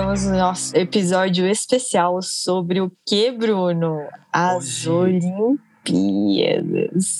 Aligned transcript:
no 0.00 0.14
nosso 0.38 0.74
episódio 0.74 1.46
especial 1.46 2.22
sobre 2.22 2.80
o 2.80 2.90
que, 3.06 3.30
Bruno? 3.30 3.98
As 4.32 4.86
Olimpíadas. 4.86 5.60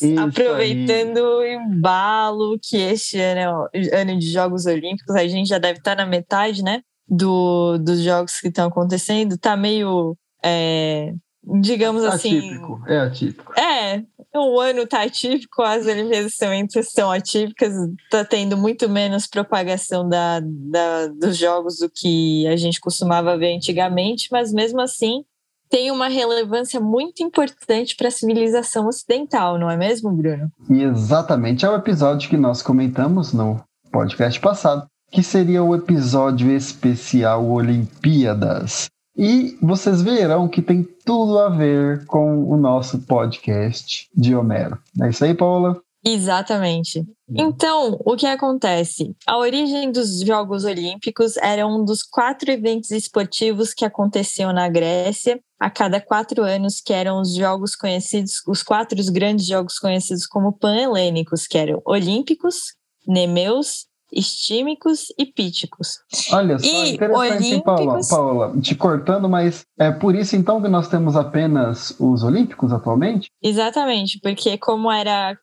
Isso 0.00 0.18
Aproveitando 0.18 1.18
o 1.18 1.44
embalo 1.44 2.58
que 2.62 2.78
este 2.78 3.20
ano 3.20 3.40
é 3.40 3.50
o 3.50 3.68
ano 3.94 4.18
de 4.18 4.26
Jogos 4.26 4.64
Olímpicos, 4.64 5.14
a 5.14 5.28
gente 5.28 5.48
já 5.48 5.58
deve 5.58 5.80
estar 5.80 5.96
na 5.96 6.06
metade, 6.06 6.62
né? 6.62 6.80
Do, 7.06 7.76
dos 7.76 8.00
jogos 8.00 8.40
que 8.40 8.48
estão 8.48 8.68
acontecendo. 8.68 9.36
Tá 9.36 9.54
meio. 9.54 10.16
é, 10.42 11.12
digamos 11.44 12.04
assim. 12.04 12.38
Atípico, 12.38 12.82
é 12.86 12.98
atípico. 13.00 13.52
É, 13.58 14.02
o 14.34 14.60
ano 14.60 14.86
tá 14.86 15.02
atípico, 15.02 15.62
as 15.62 15.86
Olimpíadas 15.86 16.36
também 16.36 16.66
são 16.82 17.10
atípicas, 17.10 17.72
tá 18.10 18.24
tendo 18.24 18.56
muito 18.56 18.88
menos 18.88 19.26
propagação 19.26 20.08
da, 20.08 20.40
da, 20.40 21.08
dos 21.08 21.36
jogos 21.36 21.78
do 21.78 21.90
que 21.90 22.46
a 22.46 22.56
gente 22.56 22.80
costumava 22.80 23.36
ver 23.36 23.54
antigamente, 23.56 24.28
mas 24.30 24.52
mesmo 24.52 24.80
assim 24.80 25.24
tem 25.68 25.90
uma 25.90 26.08
relevância 26.08 26.78
muito 26.78 27.22
importante 27.22 27.96
para 27.96 28.08
a 28.08 28.10
civilização 28.10 28.86
ocidental, 28.86 29.58
não 29.58 29.70
é 29.70 29.76
mesmo, 29.76 30.12
Bruno? 30.12 30.50
E 30.68 30.82
exatamente 30.82 31.64
é 31.64 31.70
o 31.70 31.76
episódio 31.76 32.28
que 32.28 32.36
nós 32.36 32.60
comentamos 32.60 33.32
no 33.32 33.58
podcast 33.90 34.38
passado, 34.38 34.86
que 35.10 35.22
seria 35.22 35.62
o 35.62 35.74
episódio 35.74 36.50
especial 36.50 37.48
Olimpíadas. 37.48 38.90
E 39.16 39.56
vocês 39.60 40.02
verão 40.02 40.48
que 40.48 40.62
tem 40.62 40.82
tudo 41.04 41.38
a 41.38 41.48
ver 41.48 42.06
com 42.06 42.44
o 42.44 42.56
nosso 42.56 42.98
podcast 43.00 44.08
de 44.14 44.34
Homero. 44.34 44.78
É 45.00 45.10
isso 45.10 45.24
aí, 45.24 45.34
Paula? 45.34 45.80
Exatamente. 46.04 47.06
Então, 47.28 47.96
o 48.04 48.16
que 48.16 48.26
acontece? 48.26 49.14
A 49.24 49.38
origem 49.38 49.92
dos 49.92 50.20
Jogos 50.20 50.64
Olímpicos 50.64 51.36
era 51.36 51.64
um 51.64 51.84
dos 51.84 52.02
quatro 52.02 52.50
eventos 52.50 52.90
esportivos 52.90 53.72
que 53.72 53.84
aconteciam 53.84 54.52
na 54.52 54.68
Grécia 54.68 55.40
a 55.60 55.70
cada 55.70 56.00
quatro 56.00 56.42
anos, 56.42 56.80
que 56.84 56.92
eram 56.92 57.20
os 57.20 57.36
jogos 57.36 57.76
conhecidos, 57.76 58.42
os 58.48 58.64
quatro 58.64 58.98
grandes 59.12 59.46
jogos 59.46 59.78
conhecidos 59.78 60.26
como 60.26 60.52
pan-helênicos, 60.52 61.46
que 61.46 61.56
eram 61.56 61.80
Olímpicos, 61.86 62.74
Nemeus, 63.06 63.86
Estímicos 64.12 65.06
e 65.18 65.24
Píticos. 65.26 65.98
Olha 66.32 66.58
só, 66.58 66.66
E 66.66 66.90
interessante, 66.90 67.54
hein, 67.54 67.62
Paula, 67.62 67.80
Olímpicos- 67.82 68.08
Paula, 68.08 68.52
te 68.60 68.74
cortando, 68.74 69.28
mas 69.28 69.62
é 69.78 69.90
por 69.90 70.14
isso 70.14 70.36
então 70.36 70.60
que 70.60 70.68
nós 70.68 70.88
temos 70.88 71.16
apenas 71.16 71.94
os 71.98 72.22
Olímpicos 72.22 72.72
atualmente? 72.72 73.28
Exatamente, 73.42 74.18
porque 74.22 74.58
como 74.58 74.90
era 74.90 75.36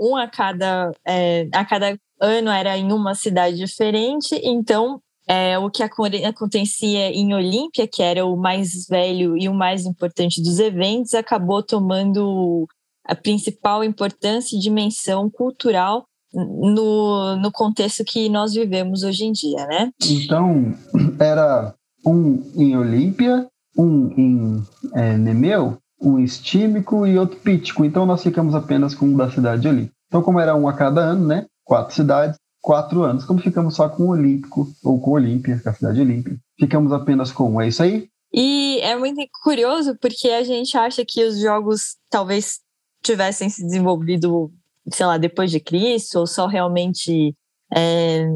um 0.00 0.16
a 0.16 0.26
cada, 0.26 0.90
é, 1.06 1.48
a 1.52 1.64
cada 1.64 1.96
ano 2.20 2.50
era 2.50 2.76
em 2.78 2.90
uma 2.92 3.14
cidade 3.14 3.56
diferente, 3.56 4.40
então 4.42 5.00
é, 5.28 5.58
o 5.58 5.68
que 5.70 5.82
aconte- 5.82 6.24
acontecia 6.24 7.10
em 7.10 7.34
Olímpia, 7.34 7.86
que 7.86 8.02
era 8.02 8.24
o 8.24 8.36
mais 8.36 8.86
velho 8.88 9.36
e 9.36 9.48
o 9.48 9.54
mais 9.54 9.84
importante 9.84 10.40
dos 10.42 10.58
eventos, 10.60 11.14
acabou 11.14 11.62
tomando 11.62 12.66
a 13.04 13.14
principal 13.14 13.82
importância 13.84 14.56
e 14.56 14.60
dimensão 14.60 15.28
cultural 15.28 16.06
no, 16.36 17.36
no 17.36 17.50
contexto 17.50 18.04
que 18.04 18.28
nós 18.28 18.52
vivemos 18.52 19.02
hoje 19.02 19.24
em 19.24 19.32
dia, 19.32 19.66
né? 19.66 19.90
Então, 20.04 20.74
era 21.18 21.74
um 22.04 22.42
em 22.54 22.76
Olímpia, 22.76 23.46
um 23.76 24.08
em 24.16 24.62
é, 24.94 25.16
Nemeu, 25.16 25.78
um 26.00 26.18
estímico 26.18 27.06
e 27.06 27.18
outro 27.18 27.38
pítico. 27.38 27.84
Então, 27.84 28.04
nós 28.04 28.22
ficamos 28.22 28.54
apenas 28.54 28.94
com 28.94 29.06
um 29.06 29.16
da 29.16 29.30
cidade 29.30 29.62
de 29.62 29.68
Olímpia. 29.68 29.92
Então, 30.08 30.22
como 30.22 30.38
era 30.38 30.54
um 30.54 30.68
a 30.68 30.72
cada 30.72 31.00
ano, 31.00 31.26
né? 31.26 31.46
Quatro 31.64 31.94
cidades, 31.94 32.38
quatro 32.60 33.02
anos. 33.02 33.24
Como 33.24 33.40
ficamos 33.40 33.74
só 33.74 33.88
com 33.88 34.04
o 34.04 34.10
Olímpico, 34.10 34.68
ou 34.84 35.00
com 35.00 35.12
Olímpia, 35.12 35.58
que 35.58 35.68
é 35.68 35.70
a 35.70 35.74
cidade 35.74 35.96
de 35.96 36.02
Olímpia, 36.02 36.36
ficamos 36.58 36.92
apenas 36.92 37.32
com 37.32 37.50
um. 37.50 37.60
É 37.60 37.68
isso 37.68 37.82
aí? 37.82 38.08
E 38.32 38.78
é 38.82 38.96
muito 38.96 39.20
curioso 39.42 39.96
porque 40.00 40.28
a 40.28 40.44
gente 40.44 40.76
acha 40.76 41.04
que 41.06 41.24
os 41.24 41.40
jogos 41.40 41.96
talvez 42.10 42.60
tivessem 43.02 43.48
se 43.48 43.64
desenvolvido, 43.64 44.52
sei 44.92 45.06
lá, 45.06 45.18
depois 45.18 45.50
de 45.50 45.60
Cristo, 45.60 46.18
ou 46.20 46.26
só 46.26 46.46
realmente. 46.46 47.34
é, 47.74 48.26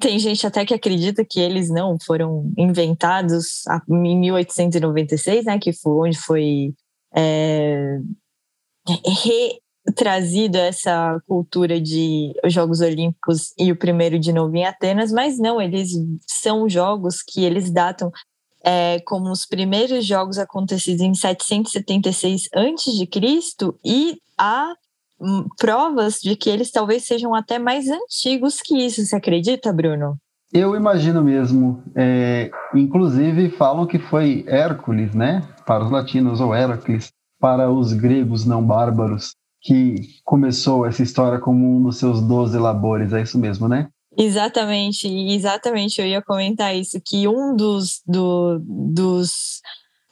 tem 0.00 0.18
gente 0.18 0.46
até 0.46 0.64
que 0.66 0.74
acredita 0.74 1.24
que 1.24 1.40
eles 1.40 1.70
não 1.70 1.96
foram 2.04 2.52
inventados 2.58 3.66
a- 3.66 3.80
em 3.88 4.18
1896, 4.18 5.44
né? 5.46 5.58
Que 5.58 5.72
foi 5.72 6.08
onde 6.10 6.18
foi 6.18 6.74
é, 7.14 7.98
retrazida 9.86 10.58
essa 10.60 11.20
cultura 11.26 11.80
de 11.80 12.32
Jogos 12.46 12.80
Olímpicos 12.80 13.52
e 13.58 13.72
o 13.72 13.76
primeiro 13.76 14.18
de 14.18 14.32
novo 14.32 14.54
em 14.56 14.64
Atenas, 14.64 15.10
mas 15.12 15.38
não, 15.38 15.60
eles 15.60 15.90
são 16.26 16.68
jogos 16.68 17.22
que 17.22 17.44
eles 17.44 17.70
datam 17.70 18.10
é, 18.64 19.00
como 19.00 19.30
os 19.30 19.44
primeiros 19.44 20.06
jogos 20.06 20.38
acontecidos 20.38 21.02
em 21.02 21.14
776 21.14 22.48
a.C. 22.54 23.78
e 23.84 24.18
hum, 24.38 24.74
provas 25.58 26.18
de 26.22 26.36
que 26.36 26.50
eles 26.50 26.70
talvez 26.70 27.04
sejam 27.04 27.34
até 27.34 27.58
mais 27.58 27.86
antigos 27.88 28.60
que 28.60 28.76
isso. 28.84 29.04
Você 29.04 29.16
acredita, 29.16 29.72
Bruno? 29.72 30.16
Eu 30.52 30.76
imagino 30.76 31.22
mesmo. 31.22 31.82
É, 31.96 32.50
inclusive, 32.74 33.50
falam 33.50 33.86
que 33.86 33.98
foi 33.98 34.44
Hércules, 34.46 35.14
né? 35.14 35.42
Para 35.66 35.84
os 35.84 35.90
latinos, 35.90 36.40
ou 36.40 36.54
Hércules, 36.54 37.10
para 37.40 37.70
os 37.70 37.92
gregos 37.92 38.44
não 38.44 38.62
bárbaros, 38.62 39.32
que 39.62 39.94
começou 40.24 40.84
essa 40.84 41.02
história 41.02 41.38
como 41.38 41.76
um 41.76 41.82
dos 41.82 41.96
seus 41.98 42.20
doze 42.20 42.58
labores. 42.58 43.12
É 43.12 43.22
isso 43.22 43.38
mesmo, 43.38 43.66
né? 43.68 43.88
Exatamente, 44.18 45.08
exatamente. 45.08 46.00
Eu 46.00 46.06
ia 46.06 46.20
comentar 46.20 46.76
isso, 46.76 47.00
que 47.04 47.26
um 47.26 47.56
dos, 47.56 48.02
do- 48.06 48.60
dos 48.62 49.62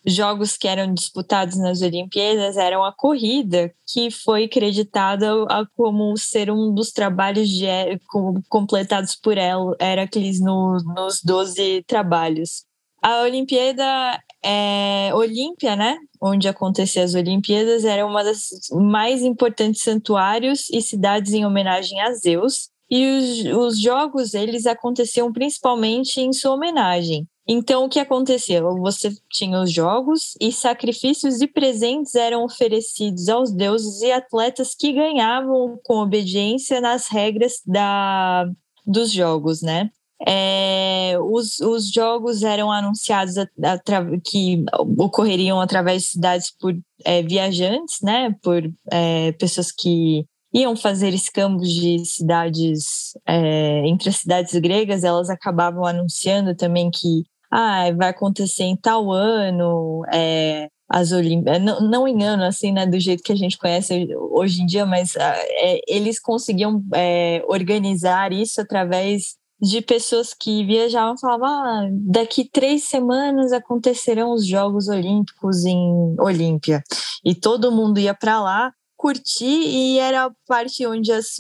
jogos 0.07 0.57
que 0.57 0.67
eram 0.69 0.93
disputados 0.93 1.59
nas 1.59 1.83
Olimpíadas 1.83 2.57
eram 2.57 2.85
a 2.85 2.93
corrida, 2.93 3.73
que 3.87 4.11
foi 4.11 4.49
creditada 4.49 5.31
como 5.77 6.17
ser 6.17 6.51
um 6.51 6.73
dos 6.73 6.91
trabalhos 6.91 7.49
de, 7.49 7.67
com- 8.09 8.41
completados 8.49 9.17
por 9.17 9.37
Heracles 9.37 10.41
no, 10.41 10.79
nos 10.97 11.21
12 11.23 11.85
trabalhos. 11.87 12.65
A 13.03 13.23
Olimpíada 13.23 14.21
é, 14.45 15.11
Olímpia, 15.15 15.75
né? 15.75 15.97
Onde 16.21 16.49
aconteciam 16.49 17.05
as 17.05 17.15
Olimpíadas, 17.15 17.85
era 17.85 18.05
uma 18.07 18.23
das 18.23 18.49
mais 18.73 19.23
importantes 19.23 19.83
santuários 19.83 20.69
e 20.71 20.83
cidades 20.83 21.33
em 21.33 21.47
homenagem 21.47 22.01
a 22.01 22.13
Zeus. 22.13 22.69
E 22.91 23.07
os, 23.07 23.45
os 23.57 23.81
jogos, 23.81 24.35
eles 24.35 24.67
aconteciam 24.67 25.33
principalmente 25.33 26.21
em 26.21 26.33
sua 26.33 26.53
homenagem. 26.53 27.27
Então, 27.53 27.85
o 27.85 27.89
que 27.89 27.99
acontecia? 27.99 28.63
Você 28.63 29.11
tinha 29.29 29.61
os 29.61 29.73
jogos 29.73 30.37
e 30.41 30.53
sacrifícios 30.53 31.41
e 31.41 31.49
presentes 31.49 32.15
eram 32.15 32.45
oferecidos 32.45 33.29
aos 33.29 33.51
deuses 33.53 34.01
e 34.03 34.13
atletas 34.13 34.73
que 34.73 34.93
ganhavam 34.93 35.77
com 35.83 35.97
obediência 35.97 36.81
nas 36.81 37.09
regras 37.09 37.55
da, 37.67 38.49
dos 38.87 39.11
jogos, 39.11 39.63
né? 39.63 39.91
É, 40.25 41.17
os, 41.21 41.59
os 41.59 41.91
jogos 41.91 42.45
eram 42.45 42.71
anunciados 42.71 43.37
a- 43.37 43.49
atra- 43.65 44.07
que 44.25 44.63
ocorreriam 44.97 45.61
através 45.61 46.03
de 46.03 46.09
cidades 46.11 46.55
por 46.57 46.73
é, 47.05 47.21
viajantes, 47.21 47.97
né? 48.01 48.33
Por 48.45 48.63
é, 48.93 49.33
pessoas 49.33 49.73
que 49.73 50.25
iam 50.55 50.77
fazer 50.77 51.13
escambos 51.13 51.69
de 51.69 52.05
cidades 52.05 53.11
é, 53.27 53.85
entre 53.89 54.09
as 54.09 54.17
cidades 54.19 54.55
gregas, 54.61 55.03
elas 55.03 55.29
acabavam 55.29 55.85
anunciando 55.85 56.55
também 56.55 56.91
que 56.93 57.25
ah, 57.51 57.91
vai 57.97 58.11
acontecer 58.11 58.65
em 58.65 58.77
tal 58.77 59.11
ano, 59.11 60.03
é, 60.13 60.69
as 60.89 61.13
Olimpíadas, 61.13 61.63
não, 61.63 61.81
não 61.81 62.09
em 62.09 62.23
ano, 62.25 62.45
assim, 62.45 62.73
né, 62.73 62.87
do 62.87 62.99
jeito 62.99 63.23
que 63.23 63.33
a 63.33 63.37
gente 63.37 63.57
conhece 63.57 64.09
hoje 64.17 64.63
em 64.63 64.67
dia, 64.67 64.85
mas 64.85 65.17
ah, 65.17 65.35
é, 65.37 65.81
eles 65.89 66.21
conseguiam 66.21 66.83
é, 66.95 67.43
organizar 67.47 68.33
isso 68.33 68.61
através 68.61 69.37
de 69.61 69.83
pessoas 69.83 70.33
que 70.33 70.65
viajavam 70.65 71.15
e 71.15 71.21
falavam, 71.21 71.47
ah, 71.47 71.89
daqui 71.93 72.49
três 72.51 72.85
semanas 72.85 73.53
acontecerão 73.53 74.33
os 74.33 74.47
Jogos 74.47 74.89
Olímpicos 74.89 75.65
em 75.65 76.17
Olímpia. 76.19 76.83
E 77.25 77.35
todo 77.35 77.71
mundo 77.71 78.01
ia 78.01 78.15
para 78.15 78.41
lá 78.41 78.73
curtir 78.97 79.45
e 79.45 79.99
era 79.99 80.27
a 80.27 80.31
parte 80.47 80.87
onde 80.87 81.11
as 81.11 81.37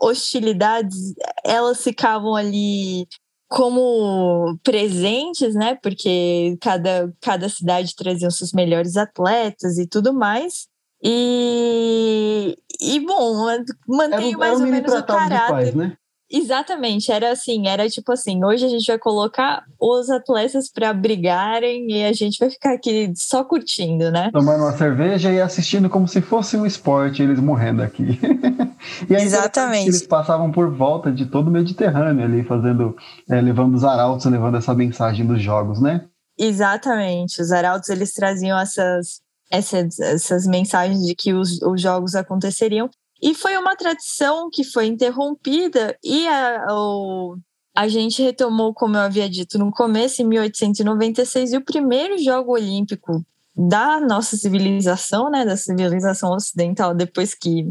hostilidades 0.00 1.14
elas 1.44 1.82
ficavam 1.82 2.34
ali 2.34 3.06
como 3.48 4.58
presentes, 4.62 5.54
né? 5.54 5.76
Porque 5.82 6.56
cada, 6.60 7.12
cada 7.20 7.48
cidade 7.48 7.94
trazia 7.94 8.28
os 8.28 8.36
seus 8.38 8.52
melhores 8.52 8.96
atletas 8.96 9.78
e 9.78 9.86
tudo 9.86 10.12
mais. 10.12 10.66
E, 11.02 12.56
e 12.80 13.00
bom, 13.00 13.48
Era, 13.48 13.64
mantém 13.86 14.34
um- 14.34 14.38
mais 14.38 14.54
era 14.60 14.64
ou 14.64 14.70
menos 14.72 14.92
o 14.92 15.02
caráter. 15.04 15.48
paz, 15.52 15.74
né? 15.74 15.96
Exatamente, 16.28 17.12
era 17.12 17.30
assim, 17.30 17.68
era 17.68 17.88
tipo 17.88 18.10
assim, 18.10 18.44
hoje 18.44 18.64
a 18.64 18.68
gente 18.68 18.84
vai 18.84 18.98
colocar 18.98 19.62
os 19.80 20.10
atletas 20.10 20.68
para 20.68 20.92
brigarem 20.92 21.86
e 21.88 22.02
a 22.04 22.12
gente 22.12 22.36
vai 22.40 22.50
ficar 22.50 22.72
aqui 22.74 23.12
só 23.14 23.44
curtindo, 23.44 24.10
né? 24.10 24.30
Tomando 24.32 24.64
uma 24.64 24.76
cerveja 24.76 25.30
e 25.32 25.40
assistindo 25.40 25.88
como 25.88 26.08
se 26.08 26.20
fosse 26.20 26.56
um 26.56 26.66
esporte, 26.66 27.22
eles 27.22 27.38
morrendo 27.38 27.80
aqui. 27.80 28.18
E 29.08 29.14
aí, 29.14 29.22
Exatamente. 29.22 29.88
Eles 29.88 30.06
passavam 30.06 30.50
por 30.50 30.70
volta 30.70 31.10
de 31.10 31.26
todo 31.26 31.48
o 31.48 31.50
Mediterrâneo 31.50 32.24
ali, 32.24 32.44
fazendo, 32.44 32.96
é, 33.28 33.40
levando 33.40 33.74
os 33.74 33.84
arautos, 33.84 34.26
levando 34.26 34.56
essa 34.56 34.74
mensagem 34.74 35.26
dos 35.26 35.40
jogos, 35.40 35.80
né? 35.80 36.06
Exatamente. 36.38 37.40
Os 37.40 37.50
arautos 37.50 37.88
eles 37.88 38.12
traziam 38.12 38.58
essas, 38.58 39.20
essas, 39.50 39.98
essas 39.98 40.46
mensagens 40.46 41.04
de 41.04 41.14
que 41.14 41.32
os, 41.32 41.60
os 41.62 41.80
jogos 41.80 42.14
aconteceriam. 42.14 42.90
E 43.22 43.34
foi 43.34 43.56
uma 43.56 43.74
tradição 43.76 44.50
que 44.50 44.62
foi 44.62 44.86
interrompida 44.86 45.96
e 46.04 46.28
a, 46.28 46.66
o, 46.70 47.36
a 47.74 47.88
gente 47.88 48.22
retomou, 48.22 48.74
como 48.74 48.96
eu 48.96 49.00
havia 49.00 49.28
dito 49.28 49.58
no 49.58 49.70
começo, 49.70 50.20
em 50.20 50.26
1896, 50.26 51.52
e 51.52 51.56
o 51.56 51.64
primeiro 51.64 52.18
jogo 52.18 52.52
olímpico 52.52 53.24
da 53.56 53.98
nossa 54.00 54.36
civilização, 54.36 55.30
né, 55.30 55.44
da 55.44 55.56
civilização 55.56 56.32
ocidental, 56.32 56.94
depois 56.94 57.34
que 57.34 57.70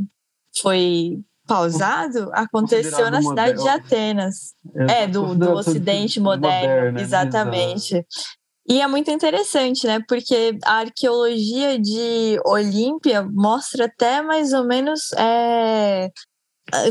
foi 0.61 1.19
pausado, 1.47 2.29
aconteceu 2.33 3.11
na 3.11 3.21
cidade 3.21 3.61
de 3.61 3.69
Atenas. 3.69 4.53
É, 4.89 5.03
é 5.03 5.07
do, 5.07 5.35
do 5.35 5.51
Ocidente 5.51 6.19
moderno, 6.19 6.75
moderno 6.75 6.99
exatamente. 6.99 7.95
Exato. 7.95 8.07
E 8.67 8.81
é 8.81 8.87
muito 8.87 9.11
interessante, 9.11 9.85
né? 9.85 9.99
Porque 10.07 10.57
a 10.65 10.79
arqueologia 10.79 11.77
de 11.77 12.39
Olímpia 12.43 13.23
mostra 13.23 13.85
até 13.85 14.23
mais 14.23 14.53
ou 14.53 14.65
menos 14.65 15.11
é, 15.13 16.09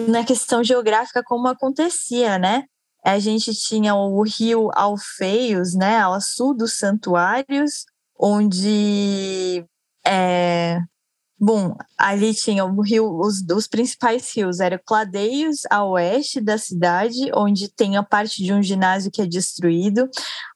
na 0.06 0.24
questão 0.24 0.62
geográfica 0.62 1.22
como 1.24 1.48
acontecia, 1.48 2.38
né? 2.38 2.64
A 3.04 3.18
gente 3.18 3.52
tinha 3.54 3.94
o 3.94 4.22
rio 4.22 4.70
Alfeios, 4.72 5.74
né, 5.74 5.98
ao 5.98 6.18
sul 6.20 6.56
dos 6.56 6.78
santuários, 6.78 7.84
onde 8.18 9.62
é, 10.06 10.78
Bom, 11.38 11.74
ali 11.98 12.32
tinha 12.32 12.64
o 12.64 12.80
rio, 12.80 13.18
os, 13.18 13.44
os 13.54 13.66
principais 13.66 14.34
rios 14.34 14.60
eram 14.60 14.78
Cladeios, 14.86 15.62
a 15.68 15.84
oeste 15.84 16.40
da 16.40 16.56
cidade, 16.56 17.30
onde 17.34 17.68
tem 17.68 17.96
a 17.96 18.04
parte 18.04 18.42
de 18.42 18.52
um 18.52 18.62
ginásio 18.62 19.10
que 19.10 19.20
é 19.20 19.26
destruído, 19.26 20.08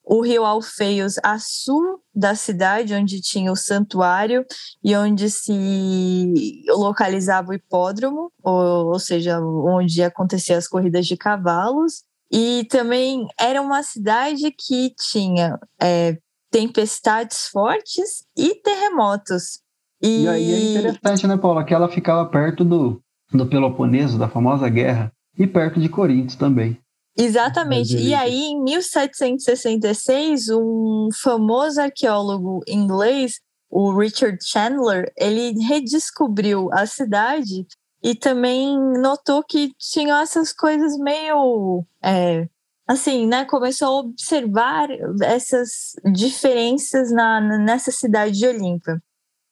o 0.04 0.22
rio 0.22 0.44
Alfeios, 0.44 1.16
a 1.22 1.38
sul 1.38 2.00
da 2.14 2.34
cidade, 2.34 2.94
onde 2.94 3.20
tinha 3.20 3.52
o 3.52 3.56
santuário 3.56 4.44
e 4.82 4.96
onde 4.96 5.28
se 5.28 6.62
localizava 6.68 7.50
o 7.50 7.54
hipódromo, 7.54 8.32
ou, 8.42 8.86
ou 8.86 8.98
seja, 8.98 9.38
onde 9.40 10.02
aconteciam 10.02 10.56
as 10.56 10.68
corridas 10.68 11.06
de 11.06 11.16
cavalos. 11.16 12.04
E 12.30 12.66
também 12.70 13.26
era 13.38 13.60
uma 13.60 13.82
cidade 13.82 14.50
que 14.50 14.94
tinha 15.10 15.58
é, 15.80 16.16
tempestades 16.50 17.48
fortes 17.48 18.24
e 18.36 18.54
terremotos. 18.62 19.60
E... 20.02 20.22
e 20.22 20.28
aí 20.28 20.52
é 20.52 20.70
interessante, 20.70 21.26
né, 21.26 21.36
Paula, 21.36 21.64
que 21.64 21.74
ela 21.74 21.88
ficava 21.88 22.24
perto 22.28 22.64
do, 22.64 23.00
do 23.32 23.46
Peloponeso, 23.46 24.18
da 24.18 24.28
famosa 24.28 24.68
guerra, 24.68 25.12
e 25.36 25.46
perto 25.46 25.80
de 25.80 25.88
Corinto 25.88 26.36
também. 26.36 26.78
Exatamente. 27.16 27.96
E 27.96 28.14
aí, 28.14 28.44
em 28.44 28.62
1766, 28.62 30.48
um 30.50 31.08
famoso 31.20 31.80
arqueólogo 31.80 32.60
inglês, 32.68 33.40
o 33.68 33.92
Richard 33.98 34.38
Chandler, 34.40 35.12
ele 35.16 35.52
redescobriu 35.64 36.70
a 36.72 36.86
cidade 36.86 37.66
e 38.02 38.14
também 38.14 38.78
notou 39.00 39.42
que 39.42 39.72
tinham 39.78 40.16
essas 40.16 40.52
coisas 40.52 40.96
meio. 40.96 41.84
É, 42.02 42.46
assim, 42.86 43.26
né? 43.26 43.44
Começou 43.44 43.88
a 43.88 44.00
observar 44.00 44.88
essas 45.22 45.96
diferenças 46.14 47.10
na, 47.10 47.40
nessa 47.58 47.90
cidade 47.90 48.38
de 48.38 48.46
Olímpia. 48.46 49.02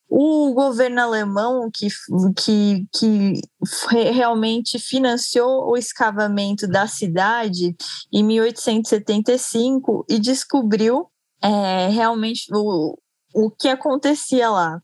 O 0.08 0.55
governo 0.55 1.00
alemão 1.00 1.69
que, 1.73 1.88
que, 2.37 2.87
que 2.94 3.32
realmente 4.12 4.79
financiou 4.79 5.69
o 5.69 5.76
escavamento 5.76 6.69
da 6.69 6.87
cidade 6.87 7.75
em 8.12 8.23
1875 8.23 10.06
e 10.08 10.19
descobriu 10.20 11.11
é, 11.43 11.88
realmente 11.88 12.47
o, 12.55 12.97
o 13.35 13.50
que 13.50 13.69
acontecia 13.69 14.49
lá. 14.49 14.81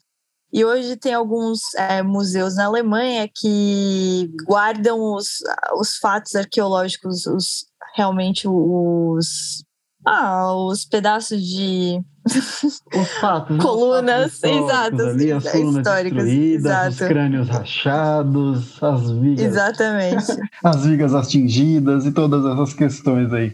E 0.52 0.64
hoje 0.64 0.96
tem 0.96 1.14
alguns 1.14 1.72
é, 1.76 2.02
museus 2.02 2.56
na 2.56 2.66
Alemanha 2.66 3.26
que 3.34 4.30
guardam 4.44 5.14
os, 5.14 5.38
os 5.78 5.96
fatos 5.96 6.34
arqueológicos, 6.34 7.26
os, 7.26 7.64
realmente 7.94 8.46
os, 8.46 9.64
ah, 10.06 10.54
os 10.54 10.84
pedaços 10.84 11.42
de 11.42 12.02
os 12.24 13.08
fatos, 13.20 13.56
colunas, 13.58 14.42
exato, 14.42 15.02
ali, 15.02 15.32
as 15.32 15.50
colunas 15.50 15.76
históricas, 15.76 16.26
exato. 16.26 16.90
os 16.90 16.98
crânios 16.98 17.48
rachados, 17.48 18.82
as 18.82 19.10
vigas, 19.10 19.44
exatamente, 19.44 20.26
as 20.62 20.84
vigas 20.84 21.14
atingidas 21.14 22.06
e 22.06 22.12
todas 22.12 22.44
essas 22.44 22.74
questões 22.74 23.32
aí. 23.32 23.52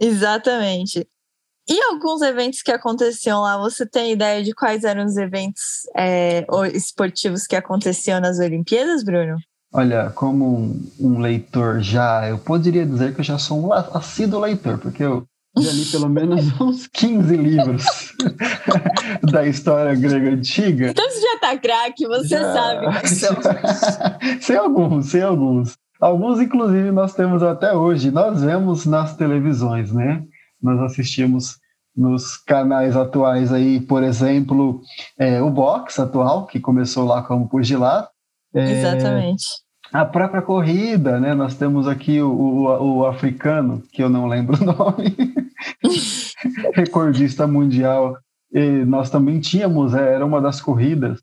Exatamente. 0.00 1.06
E 1.68 1.82
alguns 1.90 2.22
eventos 2.22 2.62
que 2.62 2.70
aconteciam 2.70 3.40
lá, 3.40 3.58
você 3.58 3.84
tem 3.84 4.12
ideia 4.12 4.42
de 4.42 4.54
quais 4.54 4.84
eram 4.84 5.04
os 5.04 5.16
eventos 5.16 5.82
é, 5.96 6.46
esportivos 6.72 7.44
que 7.44 7.56
aconteciam 7.56 8.20
nas 8.20 8.38
Olimpíadas, 8.38 9.02
Bruno? 9.02 9.36
Olha, 9.72 10.10
como 10.10 10.58
um, 10.58 10.90
um, 11.00 11.18
leitor 11.18 11.80
já, 11.80 12.28
eu 12.28 12.38
poderia 12.38 12.86
dizer 12.86 13.12
que 13.14 13.20
eu 13.20 13.24
já 13.24 13.36
sou 13.36 13.66
um 13.66 13.72
assíduo 13.72 14.40
leitor, 14.40 14.78
porque 14.78 15.02
eu 15.02 15.26
já 15.58 15.72
li 15.72 15.84
pelo 15.86 16.08
menos 16.08 16.44
uns 16.60 16.86
15 16.86 17.36
livros 17.36 17.84
da 19.30 19.46
história 19.46 19.94
grega 19.94 20.30
antiga. 20.30 20.90
Então 20.90 21.08
você 21.10 21.20
já 21.20 21.38
tá 21.38 21.58
craque, 21.58 22.06
você 22.06 22.28
já... 22.28 22.52
sabe 22.52 22.84
quais 22.84 23.10
são. 23.10 23.36
sei 24.40 24.56
alguns, 24.56 25.10
sei 25.10 25.22
alguns. 25.22 25.76
Alguns, 26.00 26.40
inclusive, 26.40 26.90
nós 26.92 27.14
temos 27.14 27.42
até 27.42 27.74
hoje. 27.74 28.10
Nós 28.10 28.42
vemos 28.42 28.84
nas 28.84 29.16
televisões, 29.16 29.92
né? 29.92 30.22
nós 30.62 30.80
assistimos 30.80 31.58
nos 31.96 32.36
canais 32.36 32.96
atuais 32.96 33.52
aí, 33.52 33.80
por 33.80 34.02
exemplo, 34.02 34.82
é, 35.18 35.40
o 35.40 35.50
box 35.50 35.98
atual, 35.98 36.46
que 36.46 36.60
começou 36.60 37.06
lá 37.06 37.22
como 37.22 37.48
pugilato. 37.48 38.10
É, 38.54 38.72
Exatamente. 38.72 39.44
A 39.92 40.04
própria 40.04 40.42
corrida, 40.42 41.18
né? 41.20 41.34
Nós 41.34 41.54
temos 41.54 41.86
aqui 41.86 42.20
o, 42.20 42.30
o, 42.30 42.98
o 42.98 43.06
africano, 43.06 43.82
que 43.92 44.02
eu 44.02 44.08
não 44.08 44.26
lembro 44.26 44.56
o 44.62 44.64
nome, 44.64 45.16
recordista 46.74 47.46
mundial. 47.46 48.16
E 48.52 48.84
nós 48.84 49.10
também 49.10 49.40
tínhamos, 49.40 49.94
é, 49.94 50.14
era 50.14 50.24
uma 50.24 50.40
das 50.40 50.60
corridas 50.60 51.20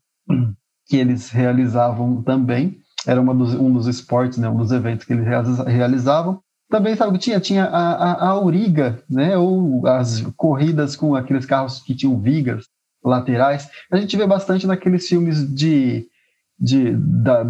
que 0.86 0.96
eles 0.96 1.30
realizavam 1.30 2.22
também, 2.22 2.78
era 3.06 3.20
uma 3.20 3.34
dos, 3.34 3.54
um 3.54 3.72
dos 3.72 3.86
esportes, 3.86 4.38
né, 4.38 4.48
um 4.48 4.56
dos 4.56 4.72
eventos 4.72 5.06
que 5.06 5.12
eles 5.12 5.26
realizavam. 5.66 6.40
Também 6.70 6.96
sabe 6.96 7.12
que 7.12 7.18
tinha, 7.18 7.40
tinha 7.40 7.64
a, 7.64 7.92
a, 7.92 8.12
a 8.12 8.28
Auriga, 8.30 9.02
né? 9.08 9.36
Ou 9.36 9.86
as 9.86 10.22
corridas 10.36 10.96
com 10.96 11.14
aqueles 11.14 11.44
carros 11.44 11.80
que 11.80 11.94
tinham 11.94 12.18
vigas 12.18 12.64
laterais. 13.04 13.68
A 13.92 13.96
gente 13.98 14.16
vê 14.16 14.26
bastante 14.26 14.66
naqueles 14.66 15.06
filmes 15.06 15.46
de, 15.54 16.06
de 16.58 16.92
da, 16.96 17.44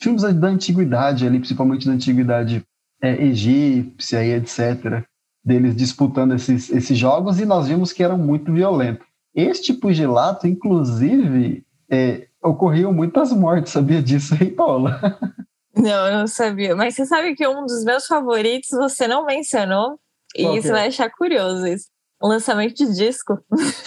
filmes 0.00 0.22
da 0.22 0.48
antiguidade 0.48 1.26
ali, 1.26 1.38
principalmente 1.38 1.86
da 1.86 1.92
antiguidade 1.92 2.64
é, 3.02 3.24
egípcia 3.24 4.24
e 4.24 4.32
etc. 4.32 5.04
Deles 5.44 5.76
disputando 5.76 6.34
esses, 6.34 6.70
esses 6.70 6.98
jogos 6.98 7.40
e 7.40 7.46
nós 7.46 7.68
vimos 7.68 7.92
que 7.92 8.02
eram 8.02 8.18
muito 8.18 8.52
violentos. 8.52 9.06
Este 9.34 9.72
pugilato, 9.72 10.46
inclusive, 10.46 11.64
é, 11.90 12.26
ocorriam 12.42 12.92
muitas 12.92 13.32
mortes, 13.32 13.72
sabia 13.72 14.02
disso 14.02 14.34
aí, 14.34 14.50
Paula? 14.50 15.00
Não, 15.76 16.06
eu 16.08 16.18
não 16.18 16.26
sabia. 16.26 16.74
Mas 16.74 16.96
você 16.96 17.06
sabe 17.06 17.36
que 17.36 17.46
um 17.46 17.64
dos 17.64 17.84
meus 17.84 18.04
favoritos 18.04 18.70
você 18.70 19.06
não 19.06 19.24
mencionou? 19.24 19.96
E 20.34 20.42
Qual 20.42 20.56
isso 20.56 20.68
é? 20.68 20.72
vai 20.72 20.86
achar 20.88 21.08
curioso. 21.08 21.64
Isso. 21.68 21.86
Lançamento 22.20 22.74
de 22.74 22.94
disco. 22.94 23.38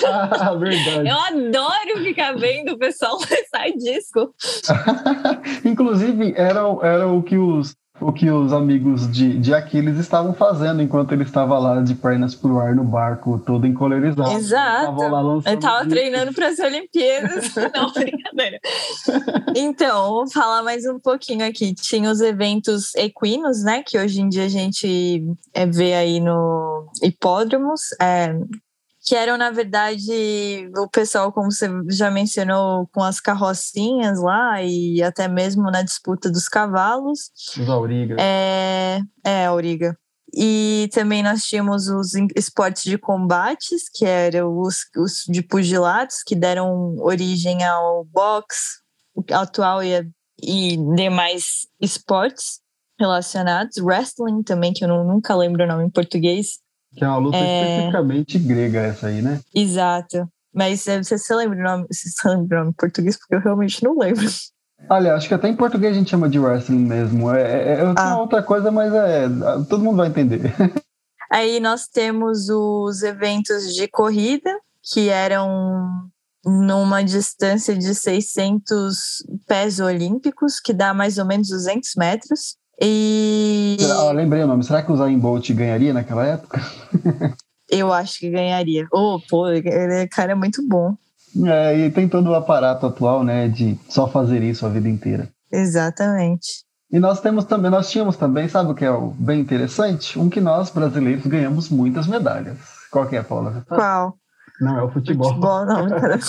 Ah, 0.05 0.53
verdade. 0.55 1.09
Eu 1.09 1.19
adoro 1.19 2.03
ficar 2.03 2.33
vendo 2.38 2.73
o 2.73 2.77
pessoal 2.77 3.17
lançar 3.19 3.71
disco. 3.77 4.33
Inclusive, 5.65 6.33
era, 6.38 6.61
era 6.81 7.07
o 7.07 7.21
que 7.21 7.38
os, 7.38 7.75
o 8.01 8.12
que 8.12 8.29
os 8.29 8.51
amigos 8.51 9.10
de, 9.12 9.38
de 9.38 9.53
Aquiles 9.53 9.98
estavam 9.98 10.34
fazendo 10.34 10.81
enquanto 10.81 11.12
ele 11.12 11.24
estava 11.24 11.58
lá 11.60 11.81
de 11.81 11.93
pernas 11.93 12.34
pro 12.34 12.60
ar 12.60 12.75
no 12.75 12.84
barco, 12.84 13.39
todo 13.46 13.67
encolerizado. 13.67 14.31
Exato. 14.31 15.01
Ele 15.46 15.55
estava 15.55 15.88
treinando 15.88 16.34
para 16.34 16.48
as 16.48 16.60
Olimpíadas. 16.60 17.53
Não, 17.74 17.91
brincadeira. 17.93 18.60
Então, 19.55 20.10
vou 20.10 20.29
falar 20.29 20.63
mais 20.63 20.86
um 20.86 21.00
pouquinho 21.00 21.46
aqui. 21.46 21.74
Tinha 21.75 22.10
os 22.10 22.22
eventos 22.22 22.96
equinos, 22.96 23.63
né? 23.63 23.84
Que 23.86 24.00
hoje 24.00 24.22
em 24.22 24.29
dia 24.29 24.46
a 24.46 24.50
gente 24.50 25.24
é, 25.53 25.65
vê 25.65 25.93
aí 25.93 26.20
no 26.20 26.88
hipódromos. 27.03 27.81
É, 28.01 28.36
que 29.03 29.15
eram, 29.15 29.38
na 29.38 29.50
verdade, 29.50 30.70
o 30.77 30.88
pessoal, 30.88 31.31
como 31.31 31.51
você 31.51 31.67
já 31.89 32.12
mencionou, 32.12 32.88
com 32.93 33.03
as 33.03 33.20
carrocinhas 33.20 34.22
lá 34.22 34.62
e 34.62 35.01
até 35.01 35.27
mesmo 35.27 35.63
na 35.72 35.81
disputa 35.81 36.29
dos 36.29 36.48
cavalos. 36.48 37.31
Os 37.60 37.67
auriga. 37.67 38.15
É, 38.20 39.01
é, 39.24 39.46
auriga. 39.46 39.98
E 40.34 40.88
também 40.93 41.24
nós 41.24 41.43
tínhamos 41.43 41.88
os 41.88 42.13
esportes 42.36 42.84
de 42.84 42.98
combates, 42.98 43.89
que 43.93 44.05
eram 44.05 44.58
os, 44.60 44.86
os 44.96 45.24
de 45.27 45.41
pugilatos, 45.41 46.24
que 46.25 46.36
deram 46.36 46.96
origem 47.00 47.63
ao 47.65 48.05
boxe 48.05 48.79
atual 49.31 49.84
e, 49.84 50.10
e 50.41 50.77
demais 50.96 51.67
esportes 51.81 52.62
relacionados. 53.00 53.77
Wrestling 53.77 54.43
também, 54.43 54.72
que 54.72 54.86
eu 54.86 54.88
não, 54.88 55.03
nunca 55.03 55.36
lembro 55.36 55.63
o 55.63 55.67
nome 55.67 55.86
em 55.86 55.89
português. 55.89 56.60
Que 56.95 57.03
é 57.03 57.07
uma 57.07 57.17
luta 57.17 57.38
é... 57.38 57.62
especificamente 57.62 58.39
grega 58.39 58.79
essa 58.79 59.07
aí, 59.07 59.21
né? 59.21 59.39
Exato. 59.53 60.27
Mas 60.53 60.86
eh, 60.88 61.01
você, 61.01 61.17
você 61.17 61.36
lembra 61.36 61.60
o 61.60 61.63
nome, 61.63 61.88
você 61.89 62.27
lembra 62.27 62.57
o 62.57 62.60
nome 62.60 62.71
em 62.71 62.75
português? 62.75 63.17
Porque 63.17 63.36
eu 63.36 63.39
realmente 63.39 63.83
não 63.83 63.98
lembro. 63.98 64.25
Olha, 64.89 65.13
acho 65.13 65.27
que 65.27 65.33
até 65.33 65.48
em 65.48 65.55
português 65.55 65.95
a 65.95 66.00
gente 66.00 66.10
chama 66.10 66.29
de 66.29 66.39
wrestling 66.39 66.86
mesmo. 66.86 67.31
É, 67.31 67.41
é, 67.41 67.74
é 67.81 67.93
ah. 67.95 68.17
outra 68.17 68.43
coisa, 68.43 68.71
mas 68.71 68.93
é, 68.93 69.27
todo 69.69 69.83
mundo 69.83 69.98
vai 69.98 70.07
entender. 70.07 70.41
Aí 71.31 71.62
nós 71.62 71.88
temos 71.88 72.50
os 72.50 73.03
eventos 73.03 73.74
de 73.74 73.88
corrida, 73.88 74.53
que 74.91 75.07
eram 75.07 76.10
numa 76.43 77.03
distância 77.03 77.77
de 77.77 77.95
600 77.95 79.24
pés 79.48 79.79
olímpicos, 79.79 80.60
que 80.60 80.74
dá 80.74 80.93
mais 80.93 81.17
ou 81.17 81.25
menos 81.25 81.48
200 81.48 81.91
metros. 81.95 82.57
E. 82.81 83.77
Ah, 83.91 84.11
lembrei 84.11 84.43
o 84.43 84.47
nome. 84.47 84.63
Será 84.63 84.81
que 84.81 84.91
o 84.91 84.97
Zayn 84.97 85.19
Bolt 85.19 85.51
ganharia 85.51 85.93
naquela 85.93 86.25
época? 86.25 86.59
Eu 87.69 87.93
acho 87.93 88.19
que 88.19 88.29
ganharia. 88.29 88.85
Oh, 88.91 89.19
pô, 89.29 89.47
ele, 89.47 90.07
cara 90.07 90.33
é 90.33 90.35
muito 90.35 90.61
bom. 90.67 90.93
É, 91.45 91.77
e 91.77 91.91
tem 91.91 92.09
todo 92.09 92.29
o 92.29 92.35
aparato 92.35 92.85
atual, 92.85 93.23
né, 93.23 93.47
de 93.47 93.79
só 93.88 94.07
fazer 94.09 94.43
isso 94.43 94.65
a 94.65 94.69
vida 94.69 94.89
inteira. 94.89 95.29
Exatamente. 95.50 96.65
E 96.91 97.00
nós 97.00 97.21
temos 97.21 97.45
também, 97.45 97.71
nós 97.71 97.89
tínhamos 97.89 98.17
também, 98.17 98.50
sabe 98.50 98.71
o 98.71 98.75
que 98.75 98.83
é 98.83 98.91
bem 99.17 99.39
interessante? 99.39 100.19
Um 100.19 100.29
que 100.29 100.41
nós 100.41 100.69
brasileiros 100.69 101.25
ganhamos 101.25 101.69
muitas 101.69 102.05
medalhas. 102.05 102.57
Qual 102.91 103.07
que 103.07 103.15
é, 103.15 103.23
Paula? 103.23 103.63
Qual? 103.69 104.17
Não, 104.61 104.77
é 104.77 104.83
o 104.83 104.91
futebol. 104.91 105.29
Futebol, 105.29 105.65
não. 105.65 105.89
Cara. 105.89 106.19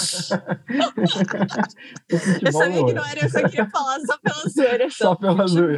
o 2.10 2.18
futebol 2.18 2.40
eu 2.42 2.52
sabia 2.52 2.86
que 2.86 2.92
não 2.94 3.04
era, 3.04 3.20
eu 3.20 3.30
só 3.30 3.42
queria 3.42 3.68
falar 3.68 4.00
só 4.00 4.18
pela 4.18 4.48
zoeira. 4.48 4.90
Só, 4.90 5.04
só 5.04 5.14
pela 5.14 5.46
zoeira. 5.46 5.76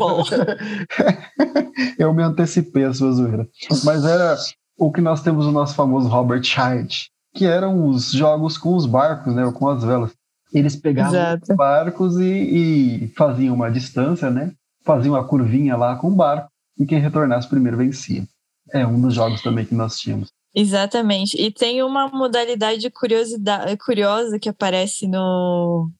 eu 1.98 2.14
me 2.14 2.22
antecipei 2.22 2.84
a 2.84 2.94
sua 2.94 3.10
zoeira. 3.10 3.48
Mas 3.84 4.04
era 4.04 4.36
o 4.78 4.92
que 4.92 5.00
nós 5.00 5.20
temos 5.20 5.46
o 5.46 5.50
nosso 5.50 5.74
famoso 5.74 6.08
Robert 6.08 6.44
Hyde, 6.54 7.10
que 7.34 7.44
eram 7.44 7.88
os 7.88 8.12
jogos 8.12 8.56
com 8.56 8.76
os 8.76 8.86
barcos, 8.86 9.34
né, 9.34 9.44
ou 9.44 9.52
com 9.52 9.68
as 9.68 9.82
velas. 9.82 10.12
Eles 10.52 10.76
pegavam 10.76 11.12
Exato. 11.12 11.50
os 11.50 11.56
barcos 11.56 12.20
e, 12.20 13.04
e 13.04 13.08
faziam 13.16 13.56
uma 13.56 13.68
distância, 13.68 14.30
né? 14.30 14.52
Faziam 14.84 15.14
uma 15.14 15.24
curvinha 15.26 15.76
lá 15.76 15.96
com 15.96 16.06
o 16.06 16.14
barco 16.14 16.48
e 16.78 16.86
quem 16.86 17.00
retornasse 17.00 17.48
primeiro 17.48 17.76
vencia. 17.76 18.22
É 18.72 18.86
um 18.86 19.00
dos 19.00 19.14
jogos 19.14 19.42
também 19.42 19.64
que 19.64 19.74
nós 19.74 19.98
tínhamos. 19.98 20.30
Exatamente. 20.54 21.36
E 21.40 21.50
tem 21.50 21.82
uma 21.82 22.08
modalidade 22.08 22.88
curiosidade, 22.90 23.76
curiosa 23.78 24.38
que 24.38 24.48
aparece 24.48 25.08
no. 25.08 25.90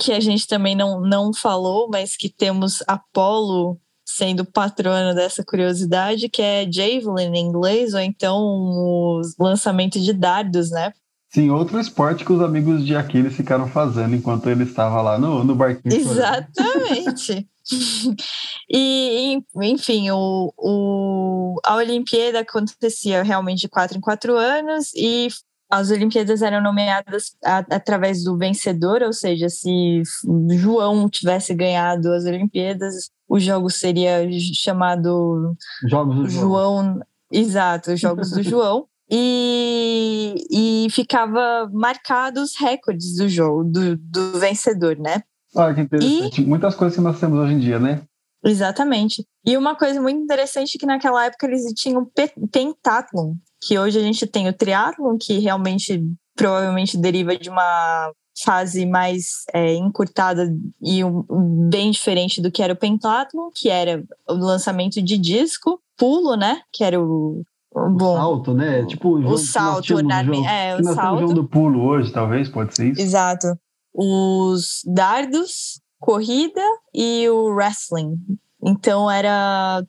que 0.00 0.12
a 0.12 0.18
gente 0.18 0.46
também 0.46 0.74
não, 0.74 1.00
não 1.00 1.32
falou, 1.32 1.88
mas 1.88 2.16
que 2.16 2.28
temos 2.28 2.82
Apolo 2.88 3.80
sendo 4.04 4.44
patrona 4.44 5.14
dessa 5.14 5.44
curiosidade, 5.44 6.28
que 6.28 6.42
é 6.42 6.70
javelin 6.70 7.32
em 7.34 7.46
inglês, 7.46 7.94
ou 7.94 8.00
então 8.00 8.38
o 8.40 9.22
lançamento 9.38 10.00
de 10.00 10.12
dardos, 10.12 10.70
né? 10.70 10.92
Sim, 11.32 11.48
outro 11.48 11.80
esporte 11.80 12.26
que 12.26 12.32
os 12.32 12.42
amigos 12.42 12.84
de 12.84 12.94
Aquiles 12.94 13.34
ficaram 13.34 13.66
fazendo 13.66 14.14
enquanto 14.14 14.50
ele 14.50 14.64
estava 14.64 15.00
lá 15.00 15.18
no, 15.18 15.42
no 15.42 15.54
barquinho. 15.54 15.94
Exatamente. 15.94 17.48
e, 18.70 19.38
enfim, 19.56 20.10
o, 20.10 20.52
o, 20.58 21.60
a 21.64 21.76
Olimpíada 21.76 22.40
acontecia 22.40 23.22
realmente 23.22 23.60
de 23.60 23.68
quatro 23.68 23.96
em 23.96 24.00
quatro 24.00 24.36
anos 24.36 24.92
e 24.94 25.28
as 25.70 25.90
Olimpíadas 25.90 26.42
eram 26.42 26.62
nomeadas 26.62 27.34
a, 27.42 27.64
através 27.70 28.22
do 28.22 28.36
vencedor, 28.36 29.00
ou 29.00 29.14
seja, 29.14 29.48
se 29.48 30.02
João 30.50 31.08
tivesse 31.08 31.54
ganhado 31.54 32.12
as 32.12 32.24
Olimpíadas, 32.26 33.10
o 33.26 33.40
jogo 33.40 33.70
seria 33.70 34.28
chamado 34.52 35.56
Jogos 35.88 36.14
do 36.14 36.28
João. 36.28 36.42
João 36.42 37.00
exato, 37.32 37.96
Jogos 37.96 38.32
do 38.32 38.42
João. 38.44 38.86
E, 39.14 40.34
e 40.50 40.86
ficava 40.90 41.68
marcados 41.70 42.52
os 42.52 42.56
recordes 42.58 43.14
do 43.16 43.28
jogo, 43.28 43.62
do, 43.64 43.96
do 43.98 44.38
vencedor, 44.38 44.96
né? 44.96 45.22
Ah, 45.54 45.74
que 45.74 45.82
interessante. 45.82 46.40
E... 46.40 46.46
Muitas 46.46 46.74
coisas 46.74 46.96
que 46.96 47.02
nós 47.02 47.20
temos 47.20 47.38
hoje 47.38 47.52
em 47.52 47.58
dia, 47.58 47.78
né? 47.78 48.02
Exatamente. 48.42 49.24
E 49.46 49.56
uma 49.56 49.76
coisa 49.76 50.00
muito 50.00 50.18
interessante 50.18 50.76
é 50.76 50.78
que 50.78 50.86
naquela 50.86 51.26
época 51.26 51.46
eles 51.46 51.62
tinham 51.74 52.10
pentathlon, 52.50 53.34
que 53.60 53.78
hoje 53.78 53.98
a 53.98 54.02
gente 54.02 54.26
tem 54.26 54.48
o 54.48 54.52
triatlon, 54.52 55.18
que 55.18 55.38
realmente 55.38 56.02
provavelmente 56.34 56.96
deriva 56.96 57.36
de 57.36 57.50
uma 57.50 58.10
fase 58.42 58.86
mais 58.86 59.44
é, 59.52 59.74
encurtada 59.74 60.50
e 60.80 61.04
um, 61.04 61.22
bem 61.68 61.90
diferente 61.90 62.40
do 62.40 62.50
que 62.50 62.62
era 62.62 62.72
o 62.72 62.76
pentathlon, 62.76 63.50
que 63.54 63.68
era 63.68 64.02
o 64.26 64.32
lançamento 64.32 65.02
de 65.02 65.18
disco, 65.18 65.80
pulo, 65.96 66.34
né? 66.34 66.62
Que 66.72 66.82
era 66.82 67.00
o, 67.00 67.44
o 67.74 67.90
bom, 67.90 68.16
salto, 68.16 68.54
né? 68.54 68.84
Tipo 68.86 69.16
o, 69.16 69.32
o 69.32 69.38
salto, 69.38 70.02
na, 70.02 70.22
jogo, 70.22 70.46
é, 70.46 70.76
o 70.76 70.84
salto. 70.84 71.34
do 71.34 71.48
pulo 71.48 71.82
hoje, 71.84 72.12
talvez, 72.12 72.48
pode 72.48 72.74
ser 72.74 72.92
isso. 72.92 73.00
Exato. 73.00 73.46
Os 73.94 74.82
dardos, 74.86 75.80
corrida 75.98 76.62
e 76.94 77.28
o 77.28 77.54
wrestling. 77.54 78.16
Então 78.62 79.10
era 79.10 79.82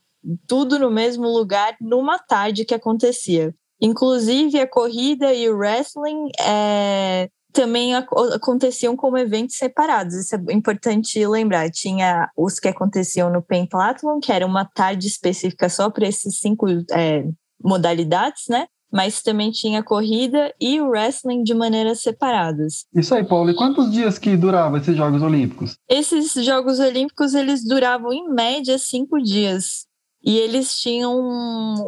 tudo 0.47 0.79
no 0.79 0.89
mesmo 0.89 1.27
lugar 1.27 1.75
numa 1.81 2.17
tarde 2.17 2.65
que 2.65 2.73
acontecia. 2.73 3.53
Inclusive 3.81 4.59
a 4.59 4.67
corrida 4.67 5.33
e 5.33 5.49
o 5.49 5.57
wrestling 5.57 6.29
é, 6.39 7.29
também 7.51 7.93
aconteciam 7.95 8.95
como 8.95 9.17
eventos 9.17 9.57
separados. 9.57 10.15
Isso 10.15 10.35
é 10.35 10.53
importante 10.53 11.25
lembrar. 11.25 11.69
Tinha 11.69 12.29
os 12.35 12.59
que 12.59 12.67
aconteciam 12.67 13.29
no 13.29 13.41
Pentathlon, 13.41 14.19
que 14.19 14.31
era 14.31 14.45
uma 14.45 14.65
tarde 14.65 15.07
específica 15.07 15.69
só 15.69 15.89
para 15.89 16.07
esses 16.07 16.39
cinco 16.39 16.65
é, 16.91 17.25
modalidades, 17.63 18.43
né? 18.49 18.67
Mas 18.91 19.23
também 19.23 19.49
tinha 19.49 19.81
corrida 19.81 20.53
e 20.61 20.79
o 20.79 20.89
wrestling 20.89 21.43
de 21.43 21.53
maneiras 21.53 22.01
separadas. 22.01 22.85
Isso 22.95 23.15
aí, 23.15 23.23
Paulo. 23.23 23.49
E 23.49 23.55
quantos 23.55 23.91
dias 23.91 24.19
que 24.19 24.37
duravam 24.37 24.77
esses 24.77 24.95
Jogos 24.95 25.21
Olímpicos? 25.23 25.75
Esses 25.89 26.33
Jogos 26.33 26.79
Olímpicos, 26.79 27.33
eles 27.33 27.65
duravam 27.65 28.13
em 28.13 28.29
média 28.29 28.77
cinco 28.77 29.19
dias. 29.19 29.87
E 30.25 30.37
eles 30.37 30.77
tinham 30.77 31.19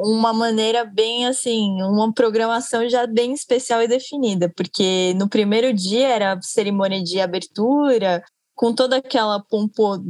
uma 0.04 0.34
maneira 0.34 0.84
bem 0.84 1.26
assim, 1.26 1.82
uma 1.84 2.12
programação 2.12 2.90
já 2.90 3.08
bem 3.08 3.32
especial 3.32 3.82
e 3.82 3.88
definida, 3.88 4.52
porque 4.54 5.14
no 5.16 5.30
primeiro 5.30 5.74
dia 5.74 6.10
era 6.10 6.34
a 6.34 6.42
cerimônia 6.42 7.02
de 7.02 7.22
abertura, 7.22 8.22
com 8.54 8.74
toda 8.74 8.98
aquela 8.98 9.40
pompo, 9.40 10.04